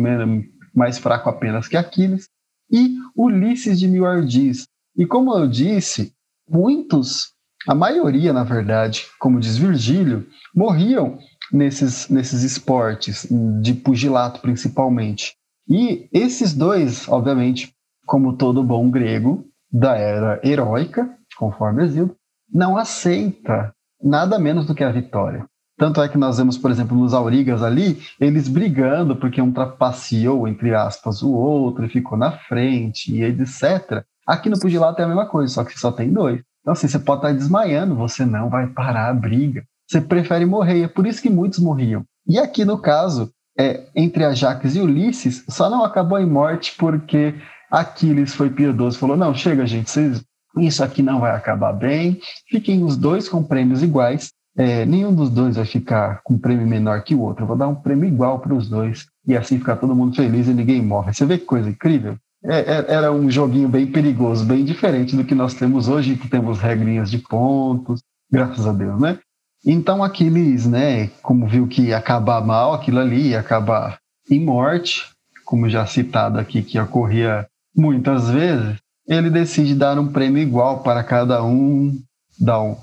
mais 0.74 0.98
fraco 0.98 1.28
apenas 1.28 1.68
que 1.68 1.76
Aquiles, 1.76 2.24
e 2.70 2.96
Ulisses 3.14 3.78
de 3.78 3.86
Milardiz. 3.86 4.64
E 4.96 5.04
como 5.04 5.36
eu 5.36 5.46
disse, 5.46 6.14
muitos, 6.48 7.32
a 7.68 7.74
maioria, 7.74 8.32
na 8.32 8.44
verdade, 8.44 9.04
como 9.18 9.38
diz 9.38 9.58
Virgílio, 9.58 10.26
morriam 10.54 11.18
nesses, 11.52 12.08
nesses 12.08 12.42
esportes, 12.42 13.26
de 13.60 13.74
pugilato 13.74 14.40
principalmente. 14.40 15.34
E 15.72 16.06
esses 16.12 16.52
dois, 16.52 17.08
obviamente, 17.08 17.72
como 18.04 18.37
todo 18.37 18.62
bom 18.62 18.90
grego 18.90 19.46
da 19.72 19.96
era 19.96 20.38
heróica, 20.44 21.08
conforme 21.38 21.82
Exildo, 21.82 22.14
não 22.52 22.76
aceita 22.76 23.72
nada 23.98 24.38
menos 24.38 24.66
do 24.66 24.74
que 24.74 24.85
a 24.85 24.92
vitória. 24.92 25.46
Tanto 25.78 26.02
é 26.02 26.08
que 26.11 26.18
nós 26.18 26.37
vemos, 26.37 26.58
por 26.58 26.70
exemplo, 26.70 26.94
nos 26.94 27.14
Aurigas 27.14 27.62
ali, 27.62 28.02
eles 28.20 28.48
brigando 28.48 29.16
porque 29.16 29.40
um 29.40 29.50
trapaceou, 29.50 30.46
entre 30.46 30.74
aspas, 30.74 31.22
o 31.22 31.32
outro 31.32 31.87
e 31.87 31.88
ficou 31.88 32.18
na 32.18 32.32
frente 32.32 33.11
e 33.11 33.22
etc. 33.22 34.04
Aqui 34.26 34.50
no 34.50 34.61
Pugilato 34.61 35.00
é 35.00 35.06
a 35.06 35.08
mesma 35.08 35.24
coisa, 35.24 35.54
só 35.54 35.64
que 35.64 35.80
só 35.80 35.90
tem 35.90 36.12
dois. 36.12 36.42
Então, 36.61 36.74
assim, 36.74 36.87
você 36.87 36.98
pode 36.98 37.20
estar 37.20 37.32
desmaiando, 37.32 37.96
você 37.96 38.26
não 38.26 38.50
vai 38.50 38.66
parar 38.66 39.08
a 39.08 39.14
briga. 39.14 39.64
Você 39.88 40.02
prefere 40.02 40.44
morrer, 40.44 40.82
é 40.82 40.88
por 40.88 41.06
isso 41.06 41.22
que 41.22 41.30
muitos 41.30 41.61
morriam. 41.61 42.04
E 42.28 42.38
aqui 42.38 42.62
no 42.62 42.76
caso, 42.76 43.32
é, 43.58 43.86
entre 43.94 44.24
Ajax 44.24 44.74
e 44.74 44.80
Ulisses 44.80 45.44
só 45.48 45.68
não 45.68 45.84
acabou 45.84 46.18
em 46.18 46.26
morte 46.26 46.74
porque 46.78 47.34
Aquiles 47.70 48.34
foi 48.34 48.50
piedoso, 48.50 48.98
falou: 48.98 49.16
não, 49.16 49.34
chega, 49.34 49.66
gente, 49.66 49.90
vocês, 49.90 50.22
isso 50.58 50.82
aqui 50.82 51.02
não 51.02 51.20
vai 51.20 51.34
acabar 51.34 51.72
bem, 51.72 52.20
fiquem 52.48 52.84
os 52.84 52.96
dois 52.96 53.28
com 53.28 53.42
prêmios 53.42 53.82
iguais. 53.82 54.32
É, 54.54 54.84
nenhum 54.84 55.14
dos 55.14 55.30
dois 55.30 55.56
vai 55.56 55.64
ficar 55.64 56.20
com 56.22 56.36
prêmio 56.36 56.66
menor 56.66 57.02
que 57.02 57.14
o 57.14 57.20
outro. 57.22 57.44
Eu 57.44 57.48
vou 57.48 57.56
dar 57.56 57.68
um 57.68 57.74
prêmio 57.74 58.06
igual 58.06 58.38
para 58.38 58.52
os 58.52 58.68
dois 58.68 59.06
e 59.26 59.34
assim 59.34 59.58
ficar 59.58 59.76
todo 59.76 59.94
mundo 59.94 60.14
feliz 60.14 60.46
e 60.46 60.52
ninguém 60.52 60.82
morre. 60.82 61.14
Você 61.14 61.24
vê 61.24 61.38
que 61.38 61.46
coisa 61.46 61.70
incrível? 61.70 62.18
é, 62.44 62.58
é, 62.58 62.84
era 62.88 63.12
um 63.12 63.30
joguinho 63.30 63.68
bem 63.68 63.86
perigoso, 63.86 64.44
bem 64.44 64.64
diferente 64.64 65.16
do 65.16 65.24
que 65.24 65.34
nós 65.34 65.54
temos 65.54 65.88
hoje, 65.88 66.16
que 66.16 66.28
temos 66.28 66.58
regrinhas 66.58 67.10
de 67.10 67.18
pontos, 67.18 68.02
graças 68.30 68.66
a 68.66 68.72
Deus, 68.72 69.00
né? 69.00 69.18
Então 69.64 70.03
Aquiles, 70.03 70.66
né, 70.66 71.09
como 71.22 71.46
viu 71.46 71.68
que 71.68 71.83
ia 71.83 71.96
acabar 71.96 72.44
mal 72.44 72.75
aquilo 72.75 72.98
ali, 72.98 73.29
ia 73.29 73.40
acabar 73.40 73.98
em 74.29 74.44
morte, 74.44 75.11
como 75.44 75.68
já 75.68 75.87
citado 75.87 76.38
aqui, 76.38 76.62
que 76.62 76.79
ocorria 76.79 77.46
muitas 77.75 78.29
vezes, 78.29 78.77
ele 79.07 79.31
decide 79.31 79.75
dar 79.75 79.98
um 79.98 80.12
prêmio 80.12 80.42
igual 80.42 80.83
para 80.83 81.03
cada 81.05 81.44
um, 81.44 81.96
dar 82.38 82.61
o, 82.61 82.77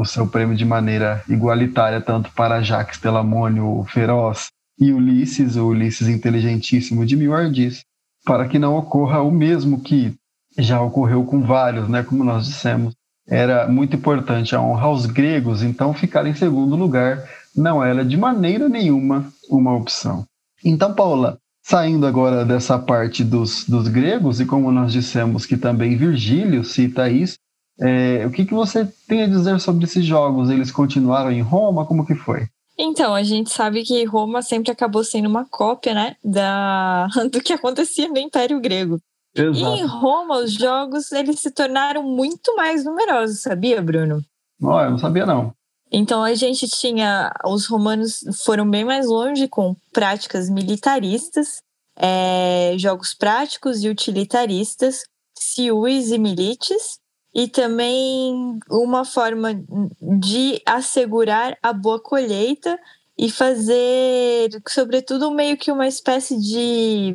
o, 0.00 0.04
seu 0.04 0.26
prêmio 0.26 0.56
de 0.56 0.64
maneira 0.64 1.22
igualitária, 1.28 2.00
tanto 2.00 2.30
para 2.32 2.62
Jacques 2.62 2.98
Telamônio 2.98 3.84
Feroz 3.88 4.48
e 4.78 4.92
Ulisses, 4.92 5.56
o 5.56 5.66
Ulisses 5.66 6.08
inteligentíssimo 6.08 7.04
de 7.04 7.16
Mil 7.16 7.34
Ardis, 7.34 7.84
para 8.24 8.48
que 8.48 8.58
não 8.58 8.76
ocorra 8.76 9.20
o 9.20 9.30
mesmo 9.30 9.80
que 9.80 10.14
já 10.58 10.80
ocorreu 10.80 11.24
com 11.24 11.42
vários, 11.42 11.88
né, 11.88 12.02
como 12.02 12.24
nós 12.24 12.46
dissemos. 12.46 12.94
Era 13.32 13.66
muito 13.66 13.96
importante 13.96 14.54
a 14.54 14.60
honra 14.60 14.88
aos 14.88 15.06
gregos, 15.06 15.62
então 15.62 15.94
ficar 15.94 16.26
em 16.26 16.34
segundo 16.34 16.76
lugar 16.76 17.26
não 17.56 17.82
era 17.82 18.04
de 18.04 18.14
maneira 18.14 18.68
nenhuma 18.68 19.32
uma 19.48 19.74
opção. 19.74 20.26
Então, 20.62 20.92
Paula, 20.92 21.38
saindo 21.62 22.06
agora 22.06 22.44
dessa 22.44 22.78
parte 22.78 23.24
dos, 23.24 23.64
dos 23.64 23.88
gregos, 23.88 24.38
e 24.38 24.44
como 24.44 24.70
nós 24.70 24.92
dissemos 24.92 25.46
que 25.46 25.56
também 25.56 25.96
Virgílio 25.96 26.62
cita 26.62 27.08
isso, 27.08 27.38
é, 27.80 28.26
o 28.26 28.30
que, 28.30 28.44
que 28.44 28.52
você 28.52 28.86
tem 29.08 29.22
a 29.22 29.26
dizer 29.26 29.58
sobre 29.60 29.84
esses 29.84 30.04
jogos? 30.04 30.50
Eles 30.50 30.70
continuaram 30.70 31.32
em 31.32 31.40
Roma? 31.40 31.86
Como 31.86 32.04
que 32.04 32.14
foi? 32.14 32.48
Então, 32.78 33.14
a 33.14 33.22
gente 33.22 33.48
sabe 33.48 33.82
que 33.82 34.04
Roma 34.04 34.42
sempre 34.42 34.70
acabou 34.70 35.02
sendo 35.02 35.26
uma 35.26 35.46
cópia, 35.48 35.94
né, 35.94 36.16
da, 36.22 37.06
do 37.32 37.40
que 37.40 37.54
acontecia 37.54 38.08
no 38.08 38.18
Império 38.18 38.60
Grego. 38.60 39.00
Exato. 39.34 39.76
E 39.76 39.80
em 39.80 39.86
Roma, 39.86 40.38
os 40.38 40.52
jogos 40.52 41.10
eles 41.12 41.40
se 41.40 41.50
tornaram 41.50 42.02
muito 42.02 42.54
mais 42.54 42.84
numerosos, 42.84 43.40
sabia, 43.40 43.80
Bruno? 43.80 44.22
Não, 44.60 44.80
eu 44.80 44.90
não 44.90 44.98
sabia 44.98 45.24
não. 45.24 45.54
Então 45.90 46.22
a 46.22 46.34
gente 46.34 46.66
tinha 46.68 47.32
os 47.44 47.66
romanos 47.66 48.20
foram 48.44 48.68
bem 48.68 48.84
mais 48.84 49.06
longe 49.06 49.46
com 49.48 49.76
práticas 49.92 50.48
militaristas, 50.48 51.62
é, 51.96 52.74
jogos 52.78 53.14
práticos 53.14 53.82
e 53.82 53.88
utilitaristas, 53.88 55.02
ciús 55.34 56.10
e 56.10 56.18
milites, 56.18 56.98
e 57.34 57.48
também 57.48 58.58
uma 58.70 59.04
forma 59.04 59.54
de 60.00 60.60
assegurar 60.66 61.56
a 61.62 61.72
boa 61.72 62.00
colheita 62.00 62.78
e 63.18 63.30
fazer, 63.30 64.50
sobretudo, 64.68 65.30
meio 65.30 65.56
que 65.56 65.70
uma 65.70 65.86
espécie 65.86 66.38
de 66.38 67.14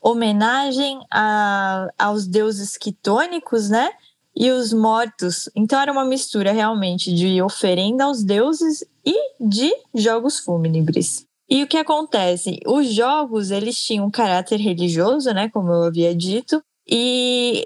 homenagem 0.00 1.00
a, 1.10 1.88
aos 1.98 2.26
deuses 2.26 2.76
quitônicos, 2.76 3.68
né? 3.68 3.90
E 4.34 4.50
os 4.50 4.72
mortos. 4.72 5.48
Então 5.56 5.80
era 5.80 5.90
uma 5.90 6.04
mistura 6.04 6.52
realmente 6.52 7.14
de 7.14 7.40
oferenda 7.40 8.04
aos 8.04 8.22
deuses 8.22 8.84
e 9.04 9.14
de 9.40 9.72
jogos 9.94 10.38
fúnebres. 10.38 11.24
E 11.48 11.62
o 11.62 11.66
que 11.66 11.78
acontece? 11.78 12.60
Os 12.66 12.92
jogos, 12.92 13.50
eles 13.50 13.80
tinham 13.80 14.06
um 14.06 14.10
caráter 14.10 14.58
religioso, 14.58 15.32
né? 15.32 15.48
Como 15.48 15.72
eu 15.72 15.84
havia 15.84 16.14
dito. 16.14 16.60
E 16.88 17.64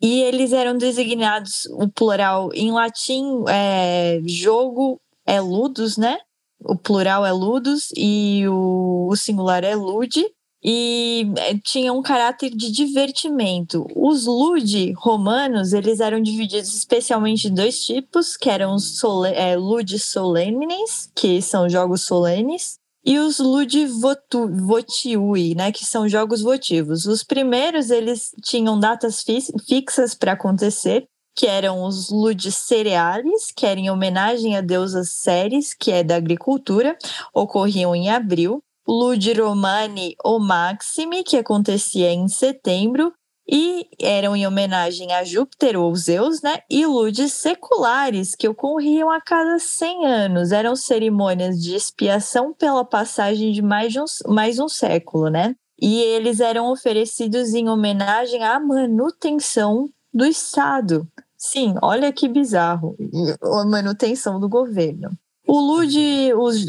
e 0.00 0.20
eles 0.22 0.52
eram 0.52 0.76
designados, 0.76 1.64
o 1.70 1.88
plural 1.88 2.50
em 2.52 2.70
latim, 2.70 3.44
é, 3.48 4.20
jogo 4.26 5.00
é 5.24 5.40
ludus, 5.40 5.96
né? 5.96 6.18
O 6.60 6.76
plural 6.76 7.24
é 7.24 7.32
ludus 7.32 7.88
e 7.96 8.46
o, 8.46 9.08
o 9.10 9.16
singular 9.16 9.64
é 9.64 9.74
lude. 9.74 10.24
E 10.62 11.30
é, 11.36 11.56
tinha 11.58 11.92
um 11.92 12.02
caráter 12.02 12.50
de 12.50 12.72
divertimento. 12.72 13.86
Os 13.94 14.26
ludi 14.26 14.92
romanos, 14.92 15.72
eles 15.72 16.00
eram 16.00 16.20
divididos 16.20 16.74
especialmente 16.74 17.48
em 17.48 17.54
dois 17.54 17.84
tipos, 17.84 18.36
que 18.36 18.50
eram 18.50 18.74
os 18.74 18.98
sole, 18.98 19.28
é, 19.28 19.56
ludi 19.56 19.98
solemnes, 19.98 21.10
que 21.14 21.40
são 21.40 21.68
jogos 21.68 22.02
solenes, 22.02 22.78
e 23.06 23.20
os 23.20 23.38
Ludi 23.38 23.86
Votiui, 23.86 25.54
né, 25.54 25.70
que 25.70 25.86
são 25.86 26.08
jogos 26.08 26.42
votivos. 26.42 27.06
Os 27.06 27.22
primeiros 27.22 27.88
eles 27.88 28.32
tinham 28.42 28.80
datas 28.80 29.24
fixas 29.68 30.12
para 30.12 30.32
acontecer, 30.32 31.06
que 31.36 31.46
eram 31.46 31.84
os 31.84 32.10
Ludi 32.10 32.50
Cereales, 32.50 33.52
que 33.54 33.64
eram 33.64 33.82
em 33.82 33.90
homenagem 33.90 34.56
a 34.56 34.60
deusas 34.60 35.12
Ceres, 35.12 35.72
que 35.72 35.92
é 35.92 36.02
da 36.02 36.16
agricultura, 36.16 36.98
ocorriam 37.32 37.94
em 37.94 38.10
abril. 38.10 38.60
Ludi 38.86 39.32
Romani 39.32 40.14
ou 40.24 40.38
Maximi, 40.38 41.24
que 41.24 41.36
acontecia 41.36 42.12
em 42.12 42.28
setembro, 42.28 43.12
e 43.48 43.86
eram 44.00 44.34
em 44.34 44.46
homenagem 44.46 45.12
a 45.12 45.22
Júpiter 45.22 45.78
ou 45.78 45.94
Zeus, 45.94 46.42
né? 46.42 46.58
E 46.68 46.84
ludes 46.84 47.32
seculares 47.32 48.34
que 48.34 48.48
ocorriam 48.48 49.08
a 49.10 49.20
cada 49.20 49.58
100 49.58 50.06
anos. 50.06 50.52
Eram 50.52 50.74
cerimônias 50.74 51.56
de 51.60 51.74
expiação 51.74 52.52
pela 52.52 52.84
passagem 52.84 53.52
de 53.52 53.62
mais, 53.62 53.92
de 53.92 54.00
um, 54.00 54.04
mais 54.28 54.58
um 54.58 54.68
século, 54.68 55.30
né? 55.30 55.54
E 55.80 56.00
eles 56.00 56.40
eram 56.40 56.72
oferecidos 56.72 57.54
em 57.54 57.68
homenagem 57.68 58.42
à 58.42 58.58
manutenção 58.58 59.88
do 60.12 60.24
Estado. 60.24 61.06
Sim, 61.36 61.74
olha 61.82 62.12
que 62.12 62.28
bizarro, 62.28 62.96
a 63.42 63.64
manutenção 63.64 64.40
do 64.40 64.48
governo. 64.48 65.10
O 65.46 65.60
Lud, 65.60 65.96
os 66.34 66.66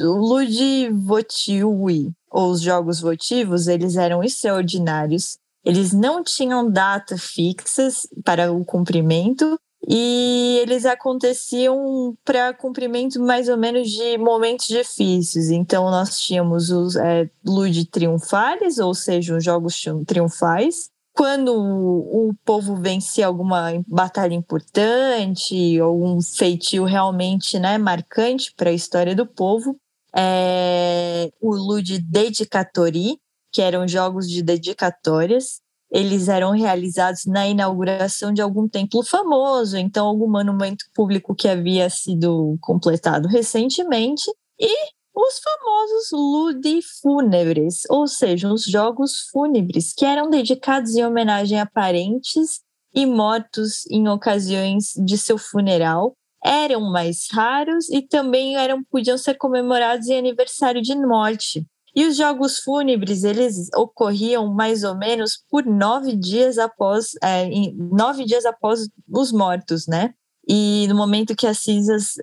ou 2.29 2.51
os 2.51 2.61
jogos 2.61 2.99
votivos, 2.99 3.67
eles 3.67 3.95
eram 3.95 4.23
extraordinários 4.23 5.37
eles 5.67 5.91
não 5.91 6.23
tinham 6.23 6.71
data 6.71 7.17
fixas 7.17 8.07
para 8.23 8.53
o 8.53 8.63
cumprimento 8.63 9.59
e 9.85 10.59
eles 10.61 10.85
aconteciam 10.85 12.17
para 12.23 12.53
cumprimento 12.53 13.19
mais 13.19 13.49
ou 13.49 13.57
menos 13.57 13.89
de 13.89 14.17
momentos 14.17 14.65
difíceis. 14.65 15.49
Então, 15.49 15.91
nós 15.91 16.21
tínhamos 16.21 16.69
os 16.69 16.95
é, 16.95 17.29
Lud 17.45 17.85
Triunfares, 17.87 18.77
ou 18.77 18.93
seja, 18.93 19.35
os 19.35 19.43
jogos 19.43 19.75
triunfais, 20.05 20.89
quando 21.17 21.51
o, 21.51 22.32
povo 22.45 22.75
vencia 22.75 23.25
alguma 23.25 23.84
batalha 23.88 24.36
importante, 24.36 25.80
algum 25.80 26.21
feitio 26.21 26.84
realmente 26.84 27.58
né, 27.58 27.75
marcante 27.80 28.53
para 28.56 28.69
a 28.69 28.73
história 28.73 29.15
do 29.15 29.25
povo. 29.25 29.75
É, 30.15 31.32
o 31.41 31.56
Lud 31.56 31.99
Dedicatori, 31.99 33.19
que 33.51 33.63
eram 33.63 33.88
jogos 33.88 34.30
de 34.30 34.43
dedicatórias. 34.43 35.60
Eles 35.89 36.27
eram 36.27 36.51
realizados 36.51 37.25
na 37.25 37.47
inauguração 37.47 38.32
de 38.32 38.41
algum 38.41 38.67
templo 38.67 39.01
famoso, 39.01 39.75
então 39.75 40.06
algum 40.06 40.30
monumento 40.30 40.86
público 40.93 41.34
que 41.34 41.47
havia 41.47 41.89
sido 41.89 42.58
completado 42.62 43.27
recentemente, 43.27 44.30
e 44.60 44.96
os 45.19 45.39
famosos 45.39 46.12
ludifúnebres, 46.13 47.82
ou 47.89 48.08
seja, 48.08 48.53
os 48.53 48.63
jogos 48.63 49.27
fúnebres, 49.32 49.91
que 49.91 50.06
eram 50.06 50.30
dedicados 50.30 50.95
em 50.95 51.03
homenagem 51.03 51.60
a 51.60 51.65
parentes 51.65 52.62
e 52.93 53.03
mortos 53.08 53.84
em 53.89 54.08
ocasiões 54.08 54.91
de 54.95 55.17
seu 55.17 55.39
funeral, 55.39 56.15
eram 56.45 56.82
mais 56.91 57.27
raros 57.32 57.89
e 57.89 58.03
também 58.03 58.58
eram 58.58 58.84
podiam 58.84 59.17
ser 59.17 59.34
comemorados 59.36 60.08
em 60.08 60.19
aniversário 60.19 60.84
de 60.84 60.95
morte. 60.95 61.65
E 61.95 62.06
os 62.06 62.15
jogos 62.15 62.60
fúnebres, 62.60 63.23
eles 63.23 63.69
ocorriam 63.75 64.53
mais 64.53 64.84
ou 64.84 64.95
menos 64.95 65.43
por 65.49 65.65
nove 65.65 66.15
dias 66.15 66.60
após, 66.60 67.13
é, 67.23 67.49
nove 67.73 68.23
dias 68.23 68.45
após 68.45 68.88
os 69.10 69.32
mortos, 69.32 69.88
né? 69.88 70.13
E 70.47 70.86
no 70.88 70.93
momento 70.93 71.36
que 71.36 71.47
as 71.47 71.58
cinzas 71.58 72.13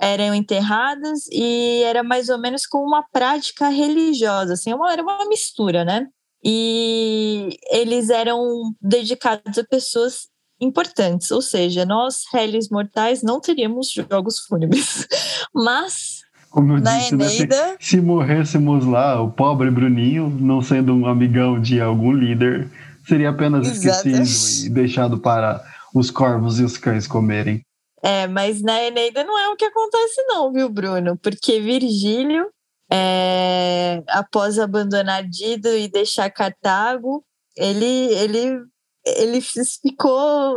eram 0.00 0.34
enterradas 0.34 1.26
e 1.30 1.82
era 1.84 2.02
mais 2.02 2.28
ou 2.28 2.38
menos 2.38 2.66
com 2.66 2.78
uma 2.78 3.04
prática 3.12 3.68
religiosa, 3.68 4.54
assim, 4.54 4.72
uma, 4.72 4.92
era 4.92 5.02
uma 5.02 5.26
mistura, 5.28 5.84
né? 5.84 6.06
E 6.44 7.56
eles 7.70 8.10
eram 8.10 8.40
dedicados 8.80 9.58
a 9.58 9.64
pessoas 9.64 10.28
importantes, 10.60 11.30
ou 11.30 11.42
seja, 11.42 11.84
nós, 11.84 12.22
réis 12.32 12.68
mortais, 12.70 13.22
não 13.22 13.40
teríamos 13.40 13.92
jogos 13.92 14.38
fúnebres, 14.40 15.06
mas 15.54 16.22
como 16.52 16.74
eu 16.74 16.82
Na 16.82 16.98
disse, 16.98 17.16
né, 17.16 17.28
se, 17.28 17.48
se, 17.80 18.00
morrêssemos 18.00 18.84
lá, 18.84 19.20
o 19.22 19.30
pobre 19.30 19.70
Bruninho, 19.70 20.28
não 20.28 20.60
sendo 20.60 20.94
um 20.94 21.06
amigão 21.06 21.58
de 21.58 21.80
algum 21.80 22.12
líder, 22.12 22.68
seria 23.08 23.30
apenas 23.30 23.66
Exatamente. 23.66 24.20
esquecido 24.20 24.66
e 24.66 24.70
deixado 24.70 25.18
para 25.18 25.64
os 25.94 26.10
corvos 26.10 26.60
e 26.60 26.64
os 26.64 26.76
cães 26.76 27.06
comerem. 27.06 27.62
É, 28.02 28.26
mas 28.26 28.60
na 28.60 28.82
Eneida 28.82 29.22
não 29.22 29.38
é 29.38 29.48
o 29.48 29.56
que 29.56 29.64
acontece 29.64 30.22
não, 30.26 30.52
viu, 30.52 30.68
Bruno? 30.68 31.16
Porque 31.16 31.60
Virgílio, 31.60 32.50
é, 32.90 34.02
após 34.08 34.58
abandonar 34.58 35.22
Dido 35.26 35.68
e 35.68 35.88
deixar 35.88 36.28
Cartago, 36.30 37.24
ele, 37.56 38.12
ele, 38.14 38.60
ele 39.06 39.40
ficou 39.40 40.56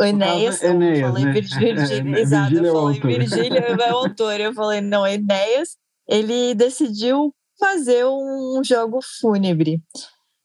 o 0.00 0.04
Enéas, 0.04 0.62
Enéas 0.62 0.98
eu 0.98 1.08
falei 1.08 1.24
né? 1.24 1.32
Virgílio, 1.32 2.16
exato, 2.16 2.54
eu 2.54 2.72
falei 2.72 3.00
Virgílio 3.00 3.58
é 3.58 3.92
o 3.92 3.96
autor, 3.96 4.40
eu 4.40 4.54
falei, 4.54 4.80
não, 4.80 5.06
Enéas, 5.06 5.76
ele 6.08 6.54
decidiu 6.54 7.34
fazer 7.60 8.04
um 8.06 8.62
jogo 8.64 9.00
fúnebre. 9.20 9.80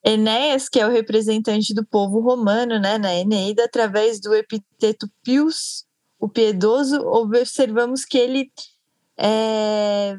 Enéas, 0.06 0.70
que 0.70 0.80
é 0.80 0.86
o 0.86 0.92
representante 0.92 1.74
do 1.74 1.86
povo 1.86 2.20
romano 2.20 2.80
né, 2.80 2.98
na 2.98 3.16
Eneida, 3.16 3.64
através 3.66 4.20
do 4.20 4.34
epiteto 4.36 5.10
Pius, 5.24 5.87
o 6.20 6.28
piedoso, 6.28 7.00
observamos 7.02 8.04
que 8.04 8.18
ele 8.18 8.52
é, 9.18 10.18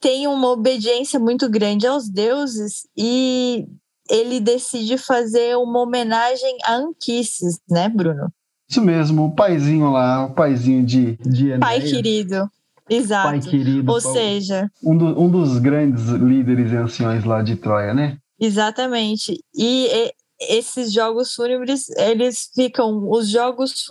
tem 0.00 0.26
uma 0.26 0.50
obediência 0.50 1.18
muito 1.18 1.48
grande 1.48 1.86
aos 1.86 2.08
deuses 2.08 2.86
e 2.96 3.66
ele 4.10 4.40
decide 4.40 4.98
fazer 4.98 5.56
uma 5.56 5.80
homenagem 5.80 6.58
a 6.64 6.76
Anquises, 6.76 7.58
né, 7.68 7.88
Bruno? 7.88 8.32
Isso 8.68 8.80
mesmo, 8.80 9.26
o 9.26 9.34
paizinho 9.34 9.90
lá, 9.90 10.26
o 10.26 10.34
paizinho 10.34 10.84
de, 10.84 11.16
de 11.16 11.46
Enéas. 11.46 11.60
Pai 11.60 11.80
querido. 11.80 12.50
Exato. 12.88 13.28
Pai 13.28 13.40
querido. 13.40 13.90
Ou 13.90 14.00
seja... 14.00 14.70
Um, 14.82 14.96
do, 14.96 15.20
um 15.20 15.30
dos 15.30 15.58
grandes 15.58 16.06
líderes 16.08 16.72
e 16.72 16.76
anciões 16.76 17.24
lá 17.24 17.42
de 17.42 17.56
Troia, 17.56 17.94
né? 17.94 18.18
Exatamente. 18.38 19.42
E, 19.54 19.86
e 19.86 20.12
esses 20.40 20.92
jogos 20.92 21.34
fúnebres, 21.34 21.88
eles 21.96 22.50
ficam... 22.54 23.08
Os 23.10 23.28
jogos 23.28 23.82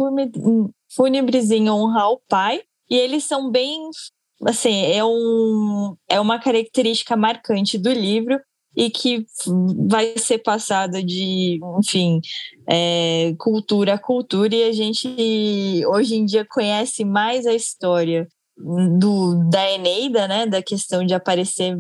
fúnebres 0.96 1.52
em 1.52 1.70
honra 1.70 2.02
ao 2.04 2.22
pai, 2.28 2.62
e 2.90 2.96
eles 2.96 3.24
são 3.24 3.50
bem... 3.50 3.90
Assim, 4.46 4.86
é, 4.86 5.04
um, 5.06 5.96
é 6.10 6.20
uma 6.20 6.38
característica 6.38 7.16
marcante 7.16 7.78
do 7.78 7.92
livro, 7.92 8.40
e 8.76 8.90
que 8.90 9.26
vai 9.88 10.18
ser 10.18 10.40
passada 10.40 11.02
de, 11.04 11.60
enfim, 11.80 12.20
é, 12.68 13.34
cultura 13.38 13.94
a 13.94 14.00
cultura, 14.00 14.56
e 14.56 14.64
a 14.64 14.72
gente 14.72 15.08
hoje 15.88 16.16
em 16.16 16.26
dia 16.26 16.46
conhece 16.50 17.06
mais 17.06 17.46
a 17.46 17.54
história 17.54 18.28
do, 18.58 19.50
da 19.50 19.72
Eneida, 19.72 20.28
né, 20.28 20.46
da 20.46 20.62
questão 20.62 21.06
de 21.06 21.14
aparecer, 21.14 21.78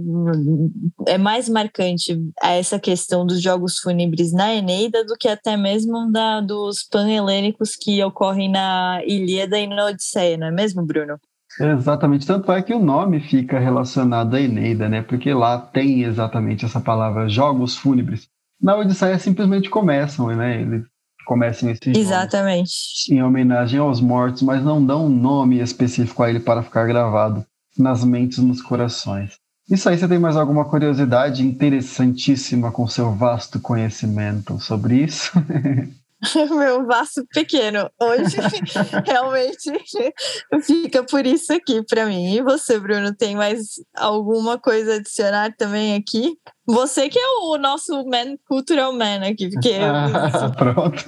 é 1.07 1.17
mais 1.17 1.47
marcante 1.47 2.19
essa 2.41 2.79
questão 2.79 3.25
dos 3.25 3.41
jogos 3.41 3.77
fúnebres 3.79 4.33
na 4.33 4.53
Eneida 4.53 5.05
do 5.05 5.15
que 5.15 5.27
até 5.27 5.55
mesmo 5.55 6.12
da, 6.12 6.41
dos 6.41 6.83
panhelênicos 6.83 7.75
que 7.75 8.03
ocorrem 8.03 8.51
na 8.51 9.01
Ilíada 9.05 9.57
e 9.59 9.67
na 9.67 9.86
Odisseia, 9.86 10.38
não 10.38 10.47
é 10.47 10.51
mesmo, 10.51 10.83
Bruno? 10.83 11.17
Exatamente, 11.59 12.25
tanto 12.25 12.51
é 12.51 12.62
que 12.63 12.73
o 12.73 12.79
nome 12.79 13.19
fica 13.19 13.59
relacionado 13.59 14.36
à 14.36 14.41
Eneida, 14.41 14.89
né? 14.89 15.03
Porque 15.03 15.31
lá 15.33 15.59
tem 15.59 16.03
exatamente 16.03 16.65
essa 16.65 16.81
palavra 16.81 17.29
jogos 17.29 17.77
fúnebres. 17.77 18.27
Na 18.59 18.75
Odisseia 18.75 19.19
simplesmente 19.19 19.69
começam, 19.69 20.27
né? 20.36 20.62
Eles 20.62 20.83
começam 21.23 21.69
esses 21.69 21.97
Exatamente. 21.97 22.71
em 23.09 23.21
homenagem 23.23 23.79
aos 23.79 24.01
mortos, 24.01 24.41
mas 24.41 24.63
não 24.63 24.83
dão 24.83 25.05
um 25.05 25.09
nome 25.09 25.59
específico 25.59 26.21
a 26.23 26.29
ele 26.29 26.39
para 26.39 26.63
ficar 26.63 26.86
gravado 26.86 27.45
nas 27.77 28.03
mentes, 28.03 28.39
nos 28.39 28.62
corações. 28.62 29.33
Isso 29.69 29.88
aí, 29.88 29.97
você 29.97 30.07
tem 30.07 30.19
mais 30.19 30.36
alguma 30.36 30.65
curiosidade 30.65 31.45
interessantíssima 31.45 32.71
com 32.71 32.88
seu 32.88 33.13
vasto 33.13 33.59
conhecimento 33.59 34.59
sobre 34.59 35.03
isso? 35.03 35.31
meu 36.49 36.86
vaso 36.86 37.25
pequeno. 37.33 37.89
Hoje, 37.99 38.38
realmente, 39.05 39.71
fica 40.63 41.03
por 41.03 41.25
isso 41.25 41.53
aqui 41.53 41.83
para 41.83 42.05
mim. 42.05 42.33
E 42.33 42.41
você, 42.41 42.79
Bruno, 42.79 43.13
tem 43.15 43.36
mais 43.36 43.81
alguma 43.95 44.57
coisa 44.57 44.93
a 44.93 44.95
adicionar 44.95 45.53
também 45.57 45.95
aqui? 45.95 46.36
Você 46.65 47.09
que 47.09 47.19
é 47.19 47.27
o 47.41 47.57
nosso 47.57 48.05
man, 48.05 48.38
cultural 48.47 48.93
man 48.93 49.27
aqui, 49.27 49.49
porque... 49.49 49.73
Ah, 49.81 50.49
pronto. 50.55 51.03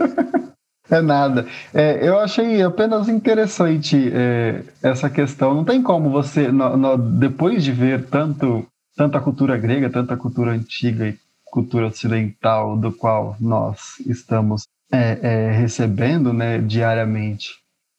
É 0.89 1.01
nada. 1.01 1.47
É, 1.73 2.08
eu 2.08 2.19
achei 2.19 2.62
apenas 2.62 3.08
interessante 3.08 4.12
é, 4.13 4.63
essa 4.84 5.10
questão. 5.10 5.54
Não 5.54 5.63
tem 5.63 5.82
como 5.82 6.10
você, 6.10 6.51
no, 6.51 6.78
no, 6.78 6.97
depois 6.97 7.63
de 7.63 7.71
ver 7.71 8.06
tanto, 8.06 8.67
tanto 8.95 9.17
a 9.17 9.21
cultura 9.21 9.58
grega, 9.58 9.89
tanto 9.89 10.13
a 10.13 10.17
cultura 10.17 10.51
antiga 10.51 11.08
e 11.08 11.17
cultura 11.45 11.88
ocidental, 11.88 12.78
do 12.78 12.91
qual 12.91 13.36
nós 13.39 13.97
estamos 14.06 14.63
é, 14.91 15.19
é, 15.21 15.52
recebendo 15.52 16.32
né, 16.34 16.60
diariamente 16.60 17.50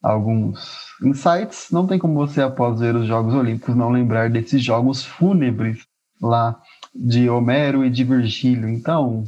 alguns 0.02 0.86
insights, 1.02 1.68
não 1.70 1.86
tem 1.86 1.98
como 1.98 2.14
você, 2.14 2.40
após 2.40 2.78
ver 2.78 2.94
os 2.94 3.06
Jogos 3.06 3.34
Olímpicos, 3.34 3.74
não 3.74 3.90
lembrar 3.90 4.30
desses 4.30 4.62
jogos 4.62 5.04
fúnebres 5.04 5.84
lá 6.20 6.56
de 6.94 7.28
Homero 7.28 7.84
e 7.84 7.90
de 7.90 8.04
Virgílio. 8.04 8.68
Então, 8.68 9.24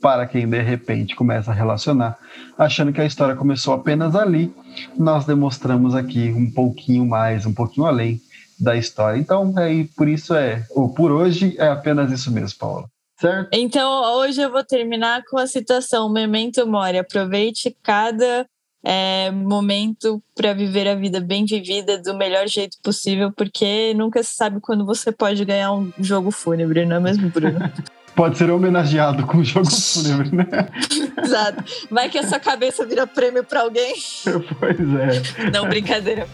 para 0.00 0.26
quem 0.26 0.48
de 0.48 0.60
repente 0.62 1.14
começa 1.14 1.50
a 1.50 1.54
relacionar, 1.54 2.18
achando 2.58 2.92
que 2.92 3.00
a 3.00 3.06
história 3.06 3.36
começou 3.36 3.74
apenas 3.74 4.14
ali, 4.14 4.52
nós 4.96 5.24
demonstramos 5.24 5.94
aqui 5.94 6.32
um 6.32 6.50
pouquinho 6.50 7.06
mais, 7.06 7.46
um 7.46 7.54
pouquinho 7.54 7.86
além 7.86 8.20
da 8.58 8.76
história. 8.76 9.18
Então, 9.18 9.54
é, 9.58 9.86
por 9.96 10.08
isso 10.08 10.34
é, 10.34 10.64
ou 10.70 10.88
por 10.88 11.10
hoje 11.10 11.54
é 11.58 11.68
apenas 11.68 12.10
isso 12.12 12.30
mesmo, 12.30 12.58
Paula. 12.58 12.93
Certo? 13.24 13.48
Então, 13.52 14.18
hoje 14.18 14.42
eu 14.42 14.50
vou 14.50 14.62
terminar 14.62 15.22
com 15.24 15.38
a 15.38 15.46
citação 15.46 16.12
Memento 16.12 16.66
Mori. 16.66 16.98
Aproveite 16.98 17.74
cada 17.82 18.46
é, 18.84 19.30
momento 19.30 20.22
para 20.36 20.52
viver 20.52 20.86
a 20.86 20.94
vida 20.94 21.22
bem 21.22 21.46
vivida 21.46 21.98
do 22.02 22.12
melhor 22.12 22.46
jeito 22.46 22.76
possível, 22.82 23.32
porque 23.34 23.94
nunca 23.94 24.22
se 24.22 24.34
sabe 24.34 24.60
quando 24.60 24.84
você 24.84 25.10
pode 25.10 25.42
ganhar 25.42 25.72
um 25.72 25.90
jogo 25.98 26.30
fúnebre, 26.30 26.84
não 26.84 26.96
é 26.96 27.00
mesmo, 27.00 27.30
Bruno? 27.30 27.58
pode 28.14 28.36
ser 28.36 28.50
homenageado 28.50 29.26
com 29.26 29.38
um 29.38 29.44
jogo 29.44 29.70
fúnebre, 29.70 30.30
né? 30.36 30.46
Exato. 31.24 31.64
Vai 31.90 32.10
que 32.10 32.18
a 32.18 32.26
sua 32.26 32.38
cabeça 32.38 32.84
vira 32.84 33.06
prêmio 33.06 33.42
para 33.42 33.62
alguém. 33.62 33.94
Pois 34.60 34.78
é. 34.78 35.50
Não, 35.50 35.66
brincadeira. 35.66 36.28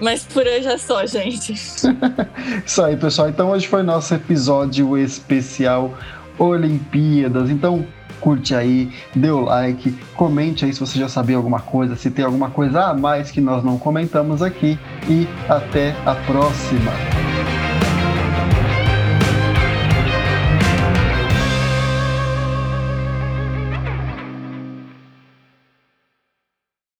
Mas 0.00 0.24
por 0.24 0.46
hoje 0.46 0.66
é 0.66 0.78
só, 0.78 1.04
gente. 1.06 1.52
Isso 1.52 2.82
aí, 2.82 2.96
pessoal. 2.96 3.28
Então 3.28 3.50
hoje 3.50 3.68
foi 3.68 3.82
nosso 3.82 4.14
episódio 4.14 4.96
especial 4.96 5.94
Olimpíadas. 6.38 7.50
Então 7.50 7.86
curte 8.20 8.54
aí, 8.54 8.92
dê 9.14 9.30
o 9.30 9.40
like, 9.40 9.92
comente 10.14 10.64
aí 10.64 10.72
se 10.72 10.78
você 10.78 10.98
já 10.98 11.08
sabia 11.08 11.36
alguma 11.36 11.60
coisa, 11.60 11.96
se 11.96 12.10
tem 12.10 12.24
alguma 12.24 12.50
coisa 12.50 12.84
a 12.84 12.94
mais 12.94 13.30
que 13.30 13.40
nós 13.40 13.64
não 13.64 13.78
comentamos 13.78 14.42
aqui 14.42 14.78
e 15.08 15.26
até 15.48 15.96
a 16.04 16.14
próxima. 16.14 16.92